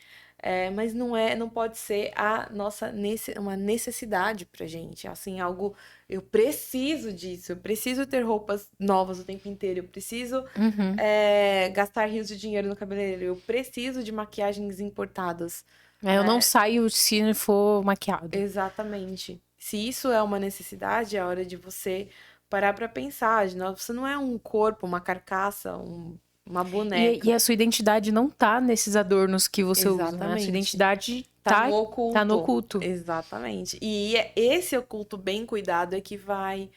[0.48, 2.94] É, mas não é, não pode ser a nossa
[3.40, 5.76] uma necessidade pra gente, assim, algo
[6.08, 10.96] eu preciso disso, eu preciso ter roupas novas o tempo inteiro, eu preciso Uhum.
[11.00, 15.66] é, gastar rios de dinheiro no cabeleireiro, eu preciso de maquiagens importadas.
[16.04, 18.38] É, eu não saio se não for maquiado.
[18.38, 19.42] Exatamente.
[19.58, 22.08] Se isso é uma necessidade, é hora de você
[22.48, 23.48] parar pra pensar.
[23.76, 27.26] Você não é um corpo, uma carcaça, um- uma boneca.
[27.26, 30.04] E, e a sua identidade não tá nesses adornos que você usa, né?
[30.04, 30.42] A Exatamente.
[30.44, 32.14] sua identidade Tá tá, no oculto.
[32.14, 32.84] tá no oculto.
[32.84, 33.78] Exatamente.
[33.82, 36.70] E é- esse oculto bem cuidado é que vai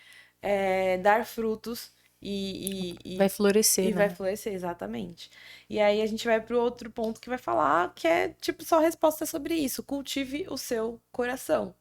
[0.42, 3.94] é, dar frutos e, e- Vai florescer, e né?
[3.96, 5.30] vai florescer, exatamente.
[5.70, 8.78] E aí a gente vai pro outro ponto que vai falar que é tipo só
[8.80, 9.82] resposta sobre isso.
[9.82, 11.74] Cultive o seu coração.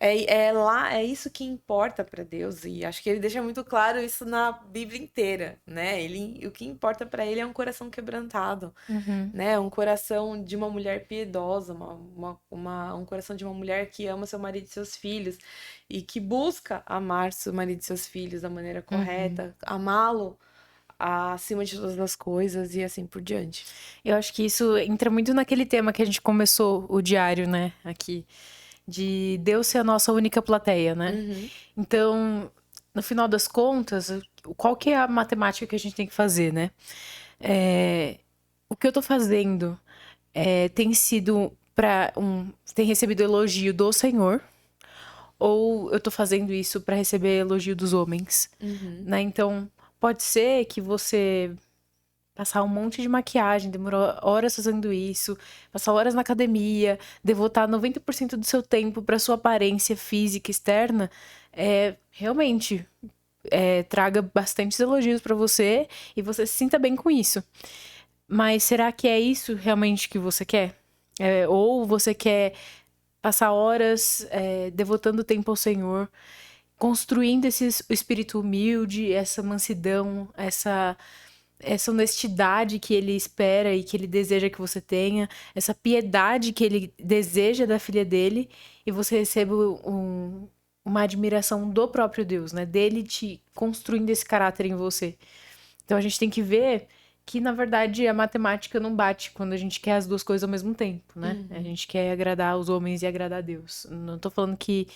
[0.00, 3.62] É, é lá, é isso que importa para Deus e acho que ele deixa muito
[3.64, 6.02] claro isso na Bíblia inteira, né?
[6.02, 9.30] Ele, o que importa para ele é um coração quebrantado, Uhum.
[9.32, 9.56] né?
[9.58, 14.06] Um coração de uma mulher piedosa, uma, uma, uma- um coração de uma mulher que
[14.08, 15.38] ama seu marido e seus filhos
[15.88, 20.36] e que busca amar seu marido e seus filhos da maneira correta, amá-lo
[20.98, 23.64] acima de todas as coisas e assim por diante.
[24.04, 27.72] Eu acho que isso entra muito naquele tema que a gente começou o diário, né?
[27.84, 28.24] Aqui.
[28.86, 31.12] De Deus ser a nossa única plateia, né?
[31.12, 31.50] Uhum.
[31.76, 32.50] Então,
[32.94, 34.12] no final das contas,
[34.56, 36.70] qual que é a matemática que a gente tem que fazer, né?
[37.40, 38.18] É,
[38.68, 39.78] o que eu tô fazendo
[40.34, 44.42] é, tem sido para um, tem recebido elogio do Senhor,
[45.38, 49.02] ou eu tô fazendo isso para receber elogio dos homens, Uhum.
[49.06, 49.20] né?
[49.20, 49.68] Então,
[49.98, 51.52] pode ser que você
[52.34, 55.36] passar um monte de maquiagem, demorou horas fazendo isso,
[55.72, 61.10] passar horas na academia, devotar 90% do seu tempo para sua aparência física externa,
[61.52, 62.86] é, realmente
[63.50, 67.42] é, traga bastantes elogios para você e você se sinta bem com isso.
[68.26, 70.74] Mas será que é isso realmente que você quer?
[71.20, 72.54] É, ou você quer
[73.22, 76.10] passar horas é, devotando tempo ao Senhor,
[76.78, 80.96] construindo esse es- espírito humilde, essa mansidão, essa
[81.64, 86.64] essa honestidade que ele espera e que ele deseja que você tenha, essa piedade que
[86.64, 88.48] ele deseja da filha dele,
[88.86, 90.48] e você recebe um-
[90.84, 92.66] uma admiração do próprio Deus, né?
[92.66, 95.16] Dele te construindo esse caráter em você.
[95.84, 96.86] Então a gente tem que ver
[97.26, 100.50] que, na verdade, a matemática não bate quando a gente quer as duas coisas ao
[100.50, 101.38] mesmo tempo, né?
[101.50, 103.86] A gente quer agradar os homens e agradar a Deus.
[103.90, 104.86] Não tô falando que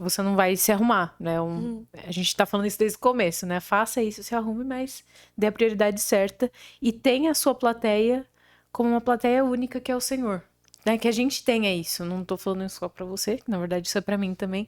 [0.00, 1.40] você não vai se arrumar, né?
[1.40, 3.60] Um- A gente tá falando isso desde o começo, né?
[3.60, 5.04] Faça isso, se arrume, mas
[5.36, 6.50] dê a prioridade certa
[6.82, 8.26] e tenha a sua plateia
[8.72, 10.42] como uma plateia única que é o Senhor.
[10.84, 10.96] Né?
[10.96, 12.04] Que a gente tenha isso.
[12.04, 14.66] Não tô falando isso só pra você, que na verdade isso é pra mim também.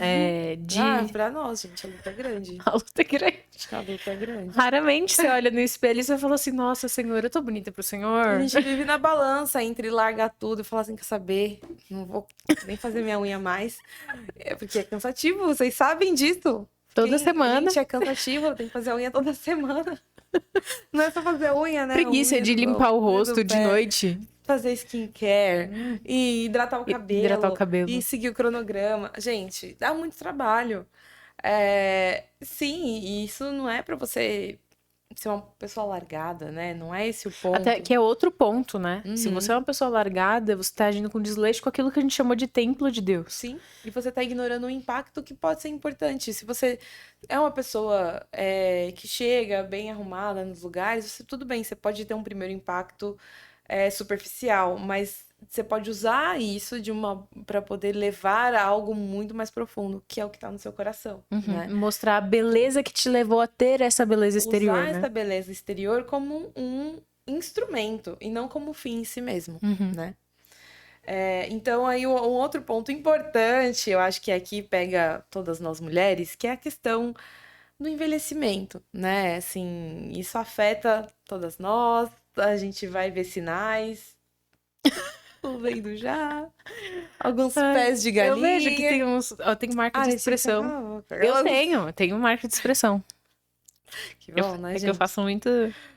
[0.00, 0.78] É, de.
[0.80, 2.58] Ah, pra nós, gente, a luta é grande.
[2.64, 3.38] A luta é grande.
[3.72, 4.56] A luta é grande.
[4.56, 7.80] Raramente você olha no espelho e você fala assim: Nossa, Senhor, eu tô bonita pro
[7.80, 8.40] A Senhor.
[8.40, 11.60] gente vive na balança entre largar tudo e falar assim, quer saber?
[11.90, 12.26] Não vou
[12.66, 13.78] nem fazer minha unha mais.
[14.34, 16.66] É porque é cansativo, vocês sabem disso.
[16.94, 17.68] Toda Quem- semana.
[17.68, 20.00] Gente, é cansativo, tem que fazer a unha toda semana.
[20.92, 21.94] Não é só fazer a unha, né?
[21.94, 24.18] Preguiça Unha de limpar o rosto de noite.
[24.46, 27.20] Fazer skincare e hidratar o cabelo.
[27.24, 27.90] hidratar o cabelo.
[27.90, 29.10] E seguir o cronograma.
[29.18, 30.86] Gente, dá muito trabalho.
[31.42, 34.58] É, sim, e isso não é pra você
[35.14, 36.74] ser uma pessoa largada, né?
[36.74, 37.56] Não é esse o ponto.
[37.56, 39.02] Até que é outro ponto, né?
[39.16, 39.34] Se Uhum.
[39.34, 42.14] você é uma pessoa largada, você tá agindo com desleixo com aquilo que a gente
[42.14, 43.32] chamou de templo de Deus.
[43.32, 46.34] Sim, e você tá ignorando um impacto que pode ser importante.
[46.34, 46.78] Se você
[47.28, 52.04] é uma pessoa é, que chega bem arrumada nos lugares, você, tudo bem, você pode
[52.04, 53.16] ter um primeiro impacto
[53.68, 59.34] é, superficial, mas você pode usar isso de uma para poder levar a algo muito
[59.34, 61.42] mais profundo, que é o que tá no seu coração, Uhum.
[61.46, 61.68] né?
[61.68, 64.98] Mostrar a beleza que te levou a ter essa beleza exterior, Usar né?
[64.98, 69.92] essa beleza exterior como um instrumento e não como fim em si mesmo Uhum.
[69.94, 70.14] né?
[71.08, 75.80] É, então, aí, um um outro ponto importante, eu acho que aqui pega todas nós
[75.80, 77.14] mulheres, que é a questão
[77.78, 79.36] do envelhecimento, né?
[79.36, 84.16] Assim, isso afeta todas nós, a gente vai ver sinais.
[85.42, 86.46] Tô vendo já.
[87.20, 88.40] Alguns Ai, pés de Eu galinha.
[88.46, 89.32] vejo que tem uns.
[89.32, 90.62] Ó, tem marca de Ai, expressão.
[90.62, 91.14] gente, cala a boca.
[91.24, 93.02] Eu tenho, eu tenho marca de expressão.
[94.18, 94.96] Que Eu- bom, né, é que eu gente?
[94.98, 95.48] faço muito,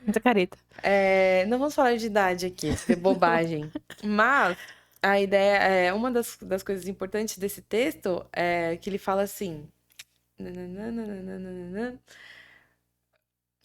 [0.04, 0.56] muita careta.
[0.82, 3.70] É, não vamos falar de idade aqui, isso é bobagem.
[4.04, 4.56] Mas
[5.02, 9.66] a ideia é uma das, das coisas importantes desse texto é que ele fala assim.
[10.38, 11.98] nananana,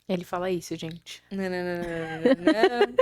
[0.07, 1.23] Ele fala isso, gente.
[1.31, 2.93] nananana,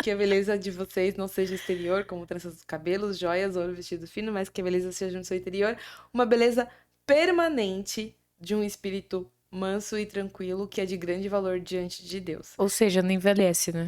[0.00, 4.06] Que a beleza de vocês não seja exterior, como tranças dos cabelos, joias, ouro, vestido
[4.06, 5.76] fino, mas que a beleza seja no seu interior,
[6.12, 6.68] uma beleza
[7.04, 12.52] permanente de um espírito manso e tranquilo, que é de grande valor diante de Deus.
[12.58, 13.86] Ou seja, não envelhece, né?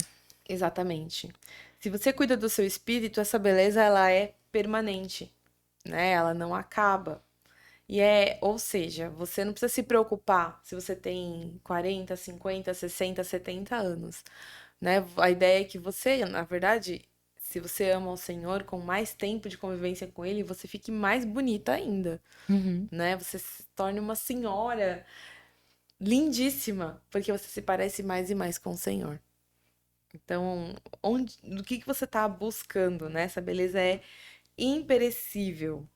[0.48, 1.30] Exatamente.
[1.78, 5.32] Se você cuida do seu espírito, essa beleza ela é permanente,
[5.84, 6.10] né?
[6.10, 7.22] Ela não acaba.
[7.90, 13.24] E é, ou seja, você não precisa se preocupar se você tem 40, 50, 60,
[13.24, 14.24] 70 anos,
[14.80, 14.98] né?
[15.18, 17.02] A ideia é que você, na verdade,
[17.38, 21.24] se você ama o Senhor, com mais tempo de convivência com ele, você fique mais
[21.24, 22.90] bonita ainda, Uhum.
[22.90, 23.16] né?
[23.16, 25.06] Você se torne uma senhora
[26.00, 29.20] lindíssima, porque você se parece mais e mais com o Senhor.
[30.14, 33.22] Então, onde, do que que você está buscando, né?
[33.24, 34.02] Essa beleza é
[34.58, 35.88] imperecível.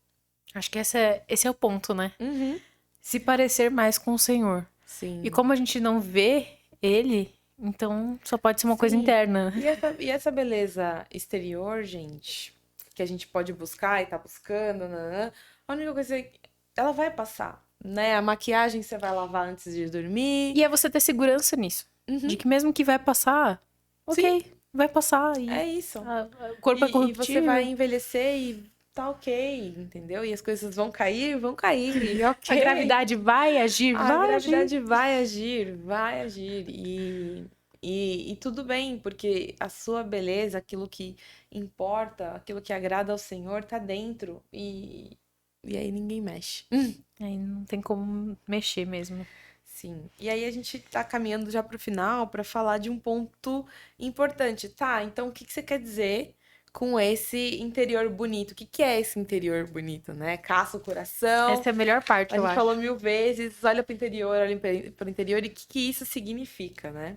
[0.55, 2.13] Acho que essa é- esse é o ponto, né?
[2.21, 2.59] Uhum.
[3.01, 4.67] Se parecer mais com o Senhor.
[4.87, 5.21] Sim.
[5.25, 6.47] E como a gente não vê
[6.81, 9.03] ele, então só pode ser uma coisa Sim.
[9.03, 9.53] interna.
[9.57, 12.55] E essa, e essa beleza exterior, gente,
[12.95, 15.33] que a gente pode buscar e tá buscando, nanã,
[15.67, 16.31] a única coisa é
[16.77, 18.15] ela vai passar, né?
[18.17, 20.53] A maquiagem você vai lavar antes de dormir.
[20.57, 21.87] E é você ter segurança nisso.
[22.09, 22.19] Uhum.
[22.19, 23.63] De que mesmo que vai passar,
[24.07, 25.39] ok, vai passar.
[25.39, 25.99] E É isso.
[26.01, 27.25] a- o corpo é e, e corruptível.
[27.25, 30.25] você vai envelhecer e tá ok, entendeu?
[30.25, 31.95] E as coisas vão cair, vão cair.
[32.21, 32.57] E ok.
[32.57, 34.51] A gravidade vai agir, A vai agir.
[34.51, 36.67] gravidade vai agir, vai agir.
[36.69, 37.47] E,
[37.83, 41.17] e, e tudo bem, porque a sua beleza, aquilo que
[41.51, 44.43] importa, aquilo que agrada ao Senhor, tá dentro.
[44.53, 45.17] E,
[45.65, 46.65] e aí ninguém mexe.
[47.21, 49.27] Aí não tem como mexer mesmo.
[49.65, 50.11] Sim.
[50.19, 53.67] E aí a gente tá caminhando já pro final para falar de um ponto
[53.99, 54.69] importante.
[54.69, 56.35] Tá, então o que que você quer dizer
[56.75, 58.51] com esse interior bonito?
[58.51, 60.37] O que que é esse interior bonito, né?
[60.37, 61.51] Caça o coração.
[61.53, 62.55] Essa é a melhor parte, A gente acho.
[62.57, 64.61] falou mil vezes, olha pro interior, olha
[64.97, 67.17] pro interior e o que que isso significa, né?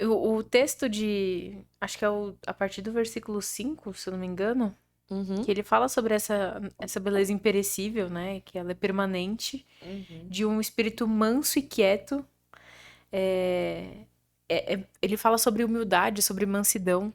[0.00, 1.58] O, o texto de.
[1.80, 4.74] Acho que é o, a partir do versículo 5, se eu não me engano,
[5.10, 5.42] Uhum.
[5.42, 8.40] que ele fala sobre essa, essa beleza imperecível, né?
[8.44, 10.26] Que ela é permanente, Uhum.
[10.28, 12.24] de um espírito manso e quieto.
[13.10, 13.88] É,
[14.48, 17.12] é- é- ele fala sobre humildade, sobre mansidão,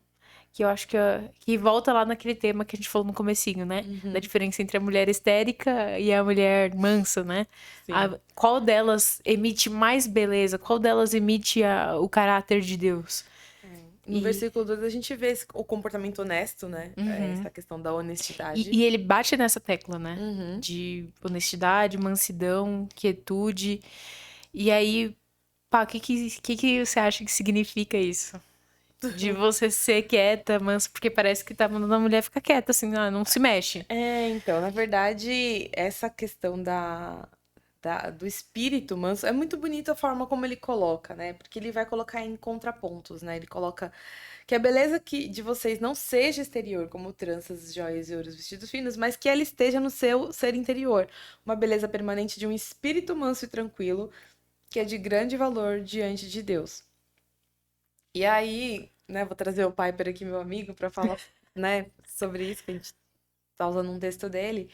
[0.53, 3.13] que eu acho que, é- que volta lá naquele tema que a gente falou no
[3.13, 3.83] comecinho, né?
[3.87, 4.13] Uhum.
[4.13, 7.47] Da diferença entre a mulher histérica e a mulher mansa, né?
[7.91, 10.59] A- qual delas emite mais beleza?
[10.59, 13.25] Qual delas emite a- o caráter de Deus?
[14.05, 16.91] No e- versículo 2 a gente vê esse- o comportamento honesto, né?
[16.97, 17.09] Uhum.
[17.11, 18.69] É, Essa questão da honestidade.
[18.69, 20.17] E, e ele bate nessa tecla, né?
[20.19, 20.59] Uhum.
[20.59, 23.81] De honestidade, mansidão, quietude.
[24.53, 25.15] E aí,
[25.71, 28.39] pá, o que, que, que, que você acha que significa isso?
[29.11, 32.93] De você ser quieta, mansa, porque parece que tá mandando a mulher ficar quieta, assim,
[32.95, 33.85] ah, não se mexe.
[33.89, 37.27] É, então, na verdade, essa questão da,
[37.81, 41.33] da- do espírito manso é muito bonita a forma como ele coloca, né?
[41.33, 43.35] Porque ele vai colocar em contrapontos, né?
[43.37, 43.91] Ele coloca
[44.47, 48.71] que a beleza que, de vocês não seja exterior, como tranças, joias e ouros vestidos
[48.71, 51.09] finos, mas que ela esteja no seu ser interior.
[51.45, 54.11] Uma beleza permanente de um espírito manso e tranquilo,
[54.69, 56.83] que é de grande valor diante de Deus.
[58.15, 61.17] E aí, né, vou trazer o Piper aqui, meu amigo, para falar,
[61.55, 62.93] né, sobre isso, que a gente
[63.57, 64.69] tá usando um texto dele.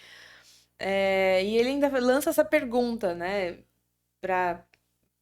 [0.80, 3.60] É, e ele ainda lança essa pergunta, né,
[4.22, 4.66] pra,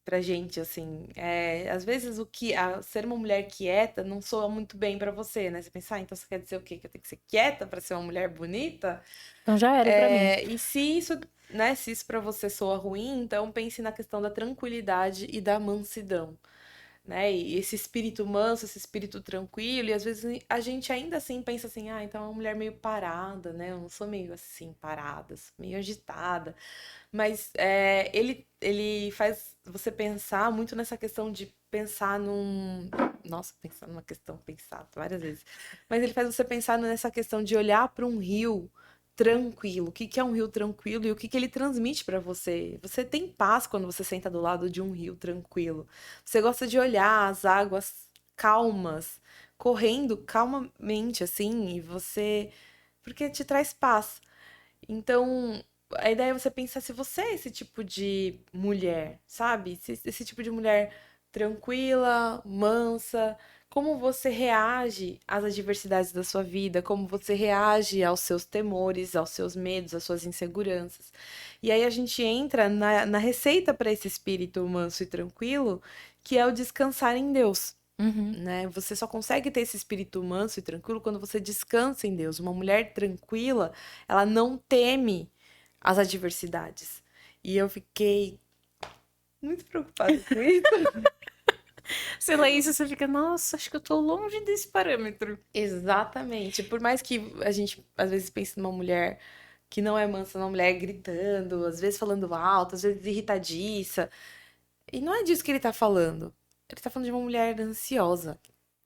[0.05, 1.07] pra gente, assim.
[1.15, 5.11] É, às vezes o que a, ser uma mulher quieta não soa muito bem pra
[5.11, 5.61] você, né?
[5.61, 6.77] Você pensa, ah, então você quer dizer o quê?
[6.77, 9.01] Que eu tenho que ser quieta pra ser uma mulher bonita?
[9.41, 10.15] Então já era pra mim.
[10.15, 14.21] É, e se isso, né, se isso para você soa ruim, então pense na questão
[14.21, 16.37] da tranquilidade e da mansidão,
[17.07, 17.31] né?
[17.31, 21.67] E esse espírito manso, esse espírito tranquilo, e às vezes a gente ainda assim pensa
[21.67, 23.71] assim, ah, então é uma mulher meio parada, né?
[23.71, 26.53] Eu não sou meio assim, parada, meio agitada.
[27.11, 32.89] Mas é, ele, ele faz você pensar muito nessa questão de pensar num.
[33.23, 35.45] Nossa, pensar numa questão, pensar várias vezes.
[35.89, 38.69] Mas ele faz você pensar nessa questão de olhar para um rio
[39.17, 39.89] tranquilo.
[39.89, 42.79] O que que é um rio tranquilo e o que que ele transmite para você?
[42.83, 45.87] Você tem paz quando você senta do lado de um rio tranquilo.
[46.25, 49.19] Você gosta de olhar as águas calmas,
[49.57, 52.51] correndo calmamente assim, e você
[53.03, 54.21] porque te traz paz.
[54.87, 55.63] Então,
[55.95, 59.75] a ideia é você pensar se você é esse tipo de mulher, sabe?
[59.77, 60.93] Se- Esse tipo de mulher
[61.31, 63.37] tranquila, mansa,
[63.69, 69.29] como você reage às adversidades da sua vida, como você reage aos seus temores, aos
[69.31, 71.11] seus medos, às suas inseguranças.
[71.61, 75.81] E aí a gente entra na, na receita para esse espírito manso e tranquilo,
[76.23, 78.31] que é o descansar em Deus Uhum.
[78.43, 78.67] né?
[78.67, 82.39] Você só consegue ter esse espírito manso e tranquilo quando você descansa em Deus.
[82.39, 83.73] Uma mulher tranquila,
[84.07, 85.31] ela não teme
[85.81, 87.03] as adversidades.
[87.43, 88.39] E eu fiquei
[89.41, 90.63] muito preocupada com isso.
[92.19, 95.39] Sei lá, isso você fica, nossa, acho que eu tô longe desse parâmetro.
[95.53, 96.63] Exatamente.
[96.63, 99.19] Por mais que a gente às vezes pense numa mulher
[99.69, 104.09] que não é mansa, uma mulher gritando, às vezes falando alto, às vezes irritadiça.
[104.91, 106.33] E não é disso que ele tá falando.
[106.69, 108.39] Ele tá falando de uma mulher ansiosa,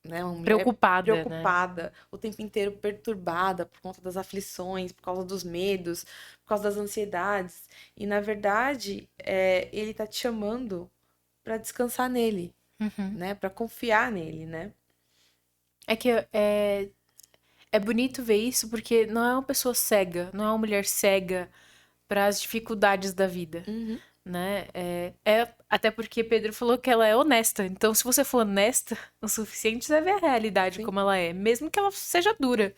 [0.06, 0.24] né?
[0.24, 1.24] Uma mulher Preocupada, né?
[1.24, 6.04] preocupada, o tempo inteiro perturbada por conta das aflições, por causa dos medos,
[6.44, 7.67] por causa das ansiedades.
[7.98, 10.89] E na verdade, é, ele tá te chamando
[11.44, 13.12] pra descansar nele, Uhum.
[13.13, 13.36] né?
[13.36, 14.74] Pra confiar nele, né?
[15.88, 16.89] É que é,
[17.72, 21.50] é bonito ver isso porque não é uma pessoa cega, não é uma mulher cega
[22.08, 23.63] para as dificuldades da vida,
[24.25, 24.67] né?
[24.73, 27.65] É, é até porque Pedro falou que ela é honesta.
[27.65, 30.84] Então, se você for honesta o suficiente, você vai ver a realidade Sim.
[30.84, 32.75] como ela é, mesmo que ela seja dura.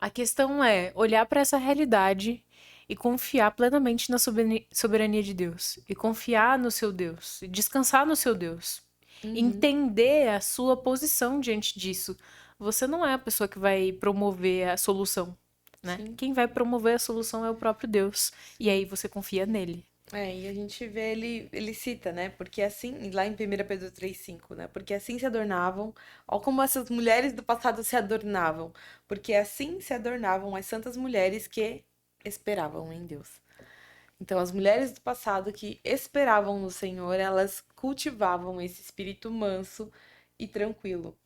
[0.00, 2.44] A questão é olhar para essa realidade
[2.88, 8.06] e confiar plenamente na soberani- soberania de Deus, e confiar no seu Deus, e descansar
[8.06, 8.82] no seu Deus
[9.24, 9.36] Uhum.
[9.36, 12.16] entender a sua posição diante disso.
[12.58, 15.36] você não é a pessoa que vai promover a solução,
[15.82, 15.96] né?
[15.98, 16.14] Sim.
[16.16, 18.32] Quem vai promover a solução é o próprio Deus.
[18.58, 19.84] E aí você confia nele.
[20.12, 22.28] É, e a gente vê ele, ele cita, né?
[22.30, 24.68] Porque assim, lá em 1 Pedro 3,5, né?
[24.68, 25.94] Porque assim se adornavam,
[26.28, 28.72] ó como essas mulheres do passado se adornavam.
[29.08, 31.82] Porque assim se adornavam as santas mulheres que
[32.24, 33.40] esperavam em Deus.
[34.22, 39.92] Então, as mulheres do passado que esperavam no Senhor, elas cultivavam esse espírito manso
[40.38, 41.18] e tranquilo.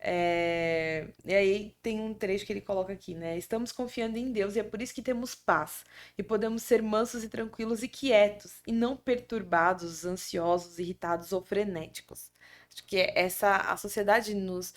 [0.00, 3.38] É, E aí tem um trecho que ele coloca aqui, né?
[3.38, 5.84] Estamos confiando em Deus e é por isso que temos paz
[6.18, 12.30] e podemos ser mansos e tranquilos e quietos e não perturbados, ansiosos, irritados ou frenéticos.
[12.72, 14.74] Acho que essa a sociedade nos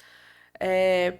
[0.59, 1.19] é,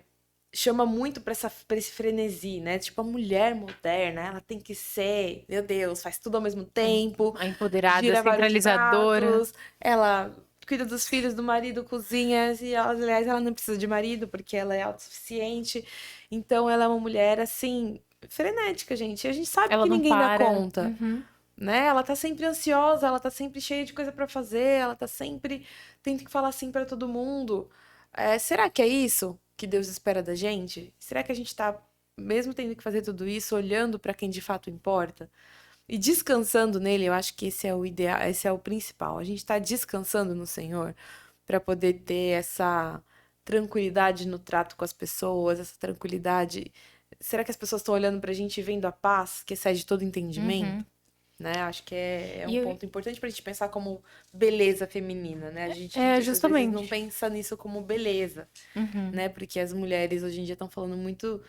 [0.56, 2.80] chama muito para essa para esse frenesi, né?
[2.80, 7.36] Tipo a mulher moderna, ela tem que ser, meu Deus, faz tudo ao mesmo tempo,
[7.38, 9.26] A empoderada, centralizadora.
[9.26, 10.36] pratos, ela
[10.68, 14.58] cuida dos filhos, do marido, cozinha, e ela, aliás, ela não precisa de marido porque
[14.58, 15.86] ela é autossuficiente.
[16.32, 18.00] Então ela é uma mulher assim
[18.30, 19.26] frenética, gente.
[19.26, 20.46] E a gente sabe Ela que ninguém para.
[20.46, 21.24] dá conta, Uhum.
[21.58, 21.88] né?
[21.88, 25.66] Ela tá sempre ansiosa, ela tá sempre cheia de coisa pra fazer, ela tá sempre
[26.02, 27.70] tendo que falar assim pra todo mundo.
[28.14, 30.94] É, será que é isso que Deus espera da gente?
[31.00, 31.80] Será que a gente tá
[32.20, 35.30] mesmo tendo que fazer tudo isso, olhando pra quem de fato importa?
[35.88, 39.20] E descansando nele, eu acho que esse é o ideal, esse é o principal.
[39.20, 40.96] A gente está descansando no Senhor
[41.46, 43.04] para poder ter essa
[43.44, 46.72] tranquilidade no trato com as pessoas, essa tranquilidade.
[47.20, 49.86] Será que as pessoas estão olhando para a gente e vendo a paz que excede
[49.86, 50.80] todo entendimento?
[50.80, 50.86] Uhum.
[51.40, 51.52] Né?
[51.64, 55.52] Acho que é, é um eu- ponto importante para a gente pensar como beleza feminina,
[55.52, 55.66] né?
[55.66, 56.74] A gente É, justamente.
[56.74, 59.12] não pensa nisso como beleza Uhum.
[59.12, 59.30] né?
[59.30, 61.42] Porque as mulheres hoje em dia estão falando muito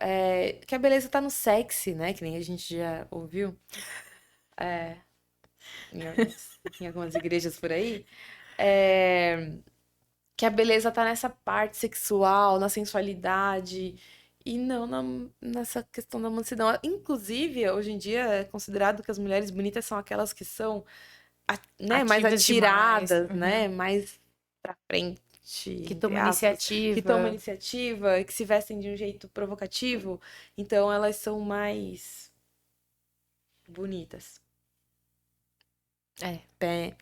[0.00, 2.12] é, que a beleza tá no sexy, né?
[2.14, 3.58] Que nem a gente já ouviu.
[4.60, 4.96] É,
[5.92, 8.06] em, algumas, em algumas igrejas por aí.
[8.58, 9.52] É,
[10.36, 13.96] que a beleza tá nessa parte sexual, na sensualidade.
[14.46, 15.02] E não na,
[15.40, 16.68] nessa questão da mansidão.
[16.82, 20.84] Inclusive, hoje em dia é considerado que as mulheres bonitas são aquelas que são
[21.80, 23.12] né, mais Ativas demais.
[23.12, 23.36] atiradas, Uhum.
[23.36, 23.68] né?
[23.68, 24.20] Mais
[24.62, 25.20] pra frente.
[25.86, 26.94] Que entre toma aspas iniciativa.
[26.94, 30.20] que tomam iniciativa, que se vestem de um jeito provocativo,
[30.56, 32.32] então elas são mais
[33.68, 34.40] bonitas.
[36.22, 36.40] É.
[36.64, 36.94] É.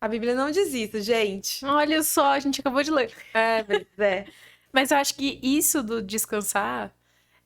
[0.00, 1.64] A Bíblia não diz isso, gente.
[1.64, 3.12] Olha só, a gente acabou de ler.
[3.34, 4.26] É, mas é.
[4.74, 6.92] Mas eu acho que isso do descansar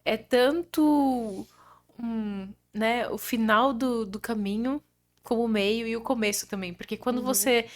[0.04, 1.46] é tanto
[1.98, 4.82] um, né, o final do, do caminho,
[5.22, 6.74] como o meio e o começo também.
[6.74, 7.24] Porque quando Uhum.
[7.24, 7.68] você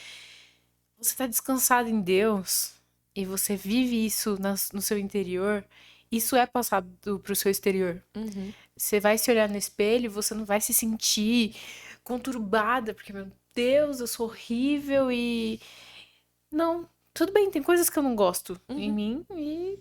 [0.99, 2.75] você tá descansado em Deus
[3.15, 5.65] e você vive isso nas- no seu interior,
[6.11, 8.03] isso é passado pro seu exterior.
[8.17, 8.53] Uhum.
[8.77, 11.57] Você vai se olhar no espelho, você não vai se sentir
[12.05, 15.61] conturbada, porque, meu Deus, eu sou horrível e.
[16.53, 18.95] Não, tudo bem, tem coisas que eu não gosto em Uhum.
[18.95, 19.79] mim e.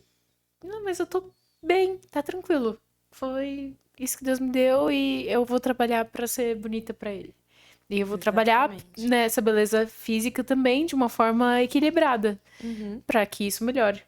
[0.63, 1.23] Não, mas eu tô
[1.63, 2.79] bem, tá tranquilo.
[3.11, 7.33] Foi isso que Deus me deu e eu vou trabalhar pra ser bonita pra Ele.
[7.89, 9.07] E eu vou trabalhar Exatamente.
[9.09, 13.01] nessa beleza física também de uma forma equilibrada, Uhum.
[13.07, 14.03] pra que isso melhore.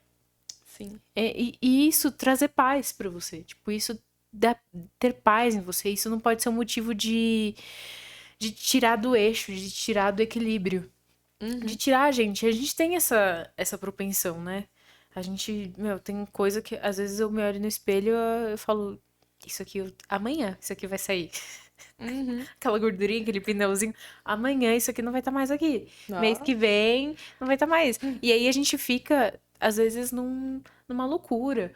[0.65, 0.99] Sim.
[1.15, 3.43] É, E, e isso trazer paz pra você.
[3.43, 3.99] Tipo, isso
[4.31, 4.57] dá-
[4.99, 5.89] ter paz em você.
[5.89, 7.55] Isso não pode ser um motivo de,
[8.39, 10.89] de tirar do eixo, de tirar do equilíbrio.
[11.43, 11.59] Uhum.
[11.59, 12.45] De tirar a gente.
[12.45, 14.65] A gente tem essa, essa propensão, né?
[15.15, 18.99] A gente, meu, tem coisa que às vezes eu me olho no espelho eu, falo,
[19.45, 21.31] isso aqui, eu- amanhã isso aqui vai sair.
[21.99, 22.43] Uhum.
[22.57, 23.93] Aquela gordurinha, aquele pneuzinho.
[24.25, 25.87] Amanhã isso aqui não vai estar mais aqui.
[26.09, 27.99] Mês que vem não vai estar mais.
[28.21, 31.73] E aí a gente fica, às vezes, num, numa loucura.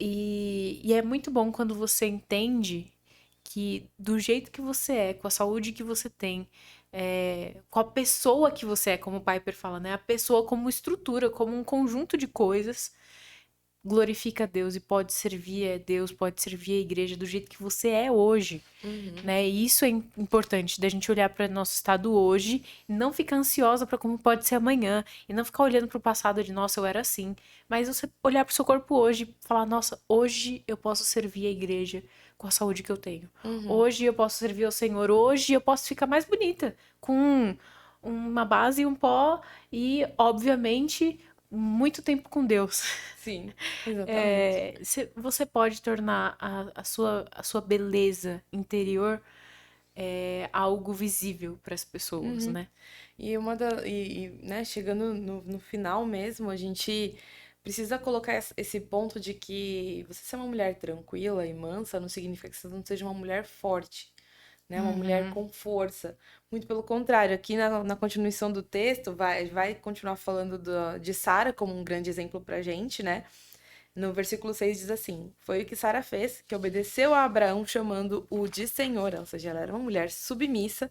[0.00, 2.92] E, e é muito bom quando você entende
[3.44, 6.48] que do jeito que você é, com a saúde que você tem,
[6.94, 9.94] é, com a pessoa que você é, como o Piper fala, né?
[9.94, 12.92] A pessoa como estrutura, como um conjunto de coisas,
[13.84, 17.62] glorifica a Deus e pode servir a Deus, pode servir a igreja do jeito que
[17.62, 19.14] você é hoje Uhum.
[19.22, 19.46] né?
[19.48, 23.36] E isso é im- importante, da gente olhar para nosso estado hoje e não ficar
[23.36, 26.80] ansiosa para como pode ser amanhã e não ficar olhando para o passado de nossa,
[26.80, 27.34] eu era assim,
[27.68, 31.46] mas você olhar para o seu corpo hoje e falar, nossa, hoje eu posso servir
[31.46, 32.02] a igreja
[32.44, 33.30] com a saúde que eu tenho.
[33.44, 33.70] Uhum.
[33.70, 37.56] Hoje eu posso servir ao Senhor, hoje eu posso ficar mais bonita com
[38.02, 39.40] uma base e um pó
[39.72, 41.18] e, obviamente,
[41.50, 42.82] muito tempo com Deus.
[43.16, 43.54] Sim,
[43.86, 44.62] exatamente.
[44.66, 49.22] É, cê- você pode tornar a, a sua, a sua beleza interior
[49.96, 52.52] é, algo visível para as pessoas, Uhum.
[52.52, 52.68] né?
[53.18, 57.16] E uma da, e, e, né, chegando no, no final mesmo, a gente
[57.64, 62.10] precisa colocar es- esse ponto de que você ser uma mulher tranquila e mansa não
[62.10, 64.12] significa que você não seja uma mulher forte,
[64.68, 64.82] né?
[64.82, 65.30] Uma mulher Uhum.
[65.30, 66.18] com força.
[66.50, 71.14] Muito pelo contrário, aqui na, na continuação do texto, vai, vai continuar falando do- de
[71.14, 73.24] Sara como um grande exemplo pra gente, né?
[73.94, 78.48] No versículo 6 diz assim: Foi o que Sara fez, que obedeceu a Abraão, chamando-o
[78.48, 80.90] de Senhor, ou seja, ela era uma mulher submissa,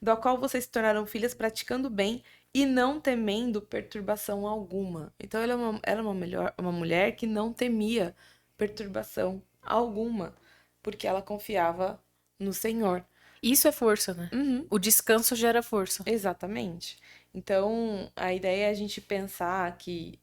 [0.00, 2.22] da qual vocês se tornaram filhas praticando bem
[2.54, 5.12] e não temendo perturbação alguma.
[5.18, 8.14] Então, ela é uma, ela é uma, melhor, uma mulher que não temia
[8.56, 10.34] perturbação alguma,
[10.80, 12.00] porque ela confiava
[12.38, 13.04] no Senhor.
[13.42, 14.30] Isso é força, né?
[14.32, 14.66] Uhum.
[14.70, 16.02] O descanso gera força.
[16.06, 16.96] Exatamente.
[17.34, 20.18] Então, a ideia é a gente pensar que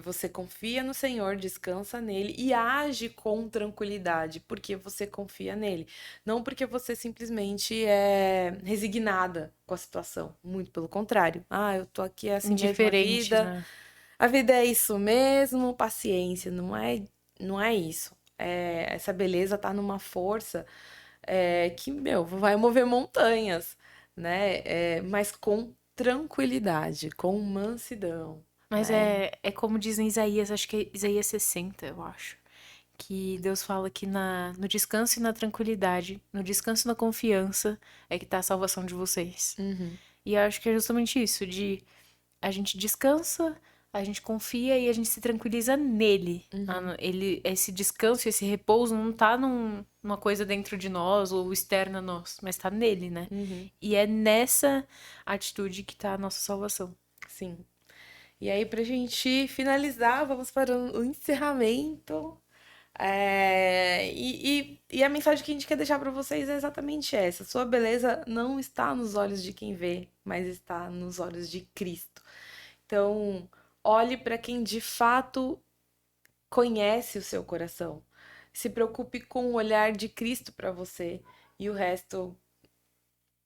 [0.00, 5.86] você confia no Senhor, descansa nele e age com tranquilidade, porque você confia nele.
[6.24, 10.36] Não porque você simplesmente é resignada com a situação.
[10.44, 11.44] Muito pelo contrário.
[11.50, 13.50] Ah, eu tô aqui é assim mesmo a Indiferente, vida.
[13.50, 13.66] né?
[14.18, 17.02] A vida é isso mesmo, paciência, não é,
[17.40, 18.14] não é isso.
[18.38, 20.66] É, essa beleza tá numa força
[21.26, 23.76] é, que, meu, vai mover montanhas,
[24.16, 24.58] né?
[24.64, 28.44] É, mas com tranquilidade, com mansidão.
[28.70, 29.24] Mas né?
[29.26, 32.36] é, é como diz em Isaías, acho que é Isaías 60, eu acho.
[32.98, 37.78] Que Deus fala que na, no descanso e na tranquilidade, no descanso e na confiança,
[38.08, 39.54] é que tá a salvação de vocês.
[39.58, 39.92] Uhum.
[40.24, 41.82] E eu acho que é justamente isso, de
[42.40, 43.56] a gente descansa,
[43.92, 46.44] a gente confia e a gente se tranquiliza nele.
[46.66, 51.32] Ah, no- Ele, esse descanso, esse repouso não tá num- numa coisa dentro de nós
[51.32, 53.28] ou externa a nós, mas tá nele, né?
[53.30, 53.70] Uhum.
[53.80, 54.86] E é nessa
[55.24, 56.94] atitude que tá a nossa salvação.
[57.28, 57.58] Sim.
[58.40, 62.40] E aí, pra gente finalizar, vamos para o encerramento.
[62.98, 67.14] É, e, e, e a mensagem que a gente quer deixar para vocês é exatamente
[67.16, 71.62] essa: sua beleza não está nos olhos de quem vê, mas está nos olhos de
[71.74, 72.22] Cristo.
[72.86, 73.48] Então,
[73.84, 75.60] olhe para quem de fato
[76.50, 78.02] conhece o seu coração.
[78.52, 81.22] Se preocupe com o olhar de Cristo para você
[81.58, 82.36] e o resto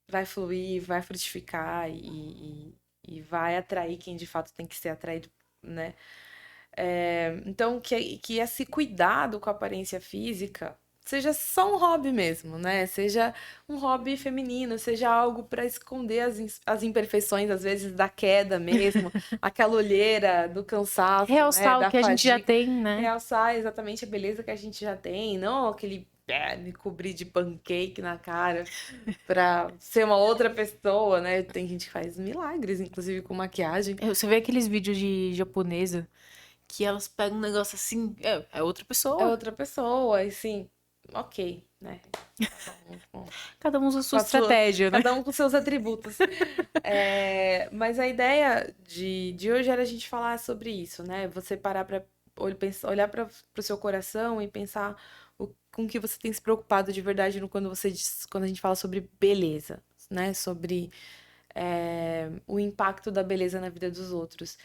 [0.08, 2.74] vai fluir, vai frutificar e,
[3.06, 5.28] e, vai atrair quem de fato tem que ser atraído,
[5.62, 5.94] né?
[6.76, 12.58] É, então, que, que esse cuidado com a aparência física seja só um hobby mesmo,
[12.58, 12.86] né?
[12.86, 13.34] Seja
[13.68, 19.12] um hobby feminino, seja algo para esconder as, as imperfeições, às vezes, da queda mesmo,
[19.42, 21.74] aquela olheira do cansaço, né?
[21.74, 22.46] Realçar Da o que a gente já fadiga.
[22.46, 23.00] tem, né?
[23.00, 27.24] Realçar exatamente a beleza que a gente já tem, não aquele é, me cobrir de
[27.24, 28.64] pancake na cara
[29.26, 31.42] pra ser uma outra pessoa, né?
[31.42, 33.96] Tem gente que faz milagres, inclusive com maquiagem.
[34.00, 36.08] É, Você vê aqueles vídeos de japonesa
[36.68, 39.24] que elas pegam um negócio assim, é, é outra É pessoa.
[39.24, 40.68] outra pessoa, assim,
[41.12, 42.00] ok, né?
[43.58, 44.98] Cada um usa a sua Com a sua- estratégia, né?
[45.02, 46.16] Cada um com seus atributos.
[46.82, 51.28] É, mas a ideia de, de hoje era a gente falar sobre isso, né?
[51.28, 52.04] Você parar para
[52.84, 53.28] olhar para
[53.58, 54.96] o seu coração e pensar
[55.72, 58.74] com que você tem se preocupado de verdade quando você diz- quando a gente fala
[58.76, 60.34] sobre beleza, né?
[60.34, 60.90] Sobre
[61.54, 64.58] é, o impacto da beleza na vida dos outros.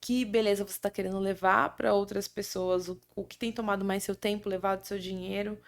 [0.00, 2.88] Que beleza você está querendo levar para outras pessoas?
[2.88, 5.58] O, o que tem tomado mais seu tempo, levado seu dinheiro?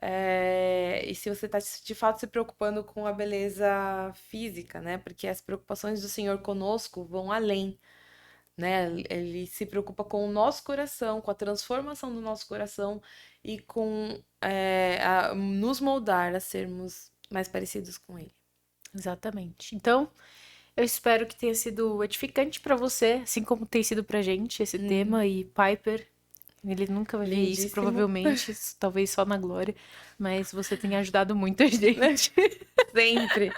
[0.00, 4.98] É, e se você está de fato se preocupando com a beleza física, né?
[4.98, 7.78] Porque as preocupações do Senhor conosco vão além,
[8.58, 8.88] né?
[9.10, 13.02] Ele se preocupa com o nosso coração, com a transformação do nosso coração
[13.44, 18.32] e com é, a- nos moldar a sermos mais parecidos com Ele.
[18.94, 19.74] Exatamente.
[19.76, 20.10] Então,
[20.76, 24.78] eu espero que tenha sido edificante pra você, assim como tem sido pra gente esse
[24.78, 26.06] tema e Piper.
[26.64, 29.74] Ele nunca vai ver isso, provavelmente, talvez só na glória,
[30.18, 32.32] mas você tem ajudado muito a gente.
[32.94, 33.52] Sempre.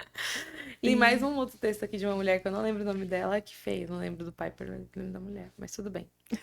[0.83, 2.87] Tem E- mais um outro texto aqui de uma mulher que eu não lembro o
[2.87, 6.09] nome dela, que feio, não lembro do Piper, não lembro da mulher, mas tudo bem.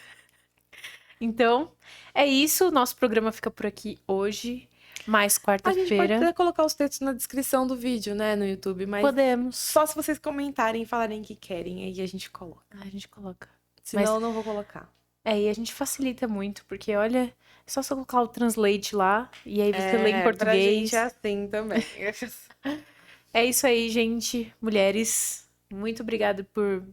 [1.20, 1.72] Então,
[2.14, 2.70] é isso.
[2.70, 4.70] Nosso programa fica por aqui hoje.
[5.08, 6.34] Mais A gente pode quarta-feira.
[6.34, 9.58] colocar os textos na descrição do vídeo, né, no YouTube, mas Podemos.
[9.58, 12.62] só se vocês comentarem e falarem que querem, aí a gente coloca.
[12.70, 13.50] Ah, A gente coloca.
[13.84, 14.94] Senão Mas- eu não vou colocar.
[15.26, 17.34] É, e a gente facilita muito, porque olha,
[17.66, 20.80] é só você colocar o translate lá e aí você lê em É, Pra português.
[20.92, 21.84] gente é assim também.
[23.34, 24.54] É isso aí, gente.
[24.62, 26.84] Mulheres, muito obrigada por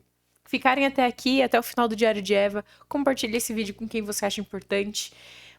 [0.47, 2.65] ficarem até aqui, até o final do Diário de Eva.
[2.89, 5.13] Compartilhe esse vídeo com quem você acha importante.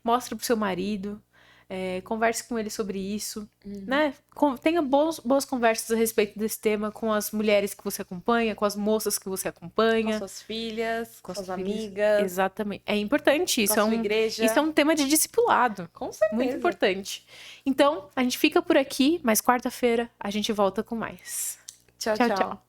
[0.04, 1.22] Mostra pro seu marido.
[1.70, 4.14] É, converse com ele sobre isso, né?
[4.34, 8.54] Com- tenha boas, boas conversas a respeito desse tema com as mulheres que você acompanha,
[8.56, 10.18] com as moças que você Com acompanha.
[10.18, 12.84] suas filhas, com com as suas amigas, Exatamente.
[12.86, 13.56] É importante.
[13.56, 14.46] com Isso a é um, igreja.
[14.46, 15.90] isso é um tema de discipulado.
[15.94, 16.36] Com certeza.
[16.42, 17.26] Muito importante.
[17.66, 21.58] Então, a gente fica por aqui, mas quarta-feira a gente volta com mais.
[21.98, 22.38] Tchau, Tchau, tchau.
[22.38, 22.66] tchau.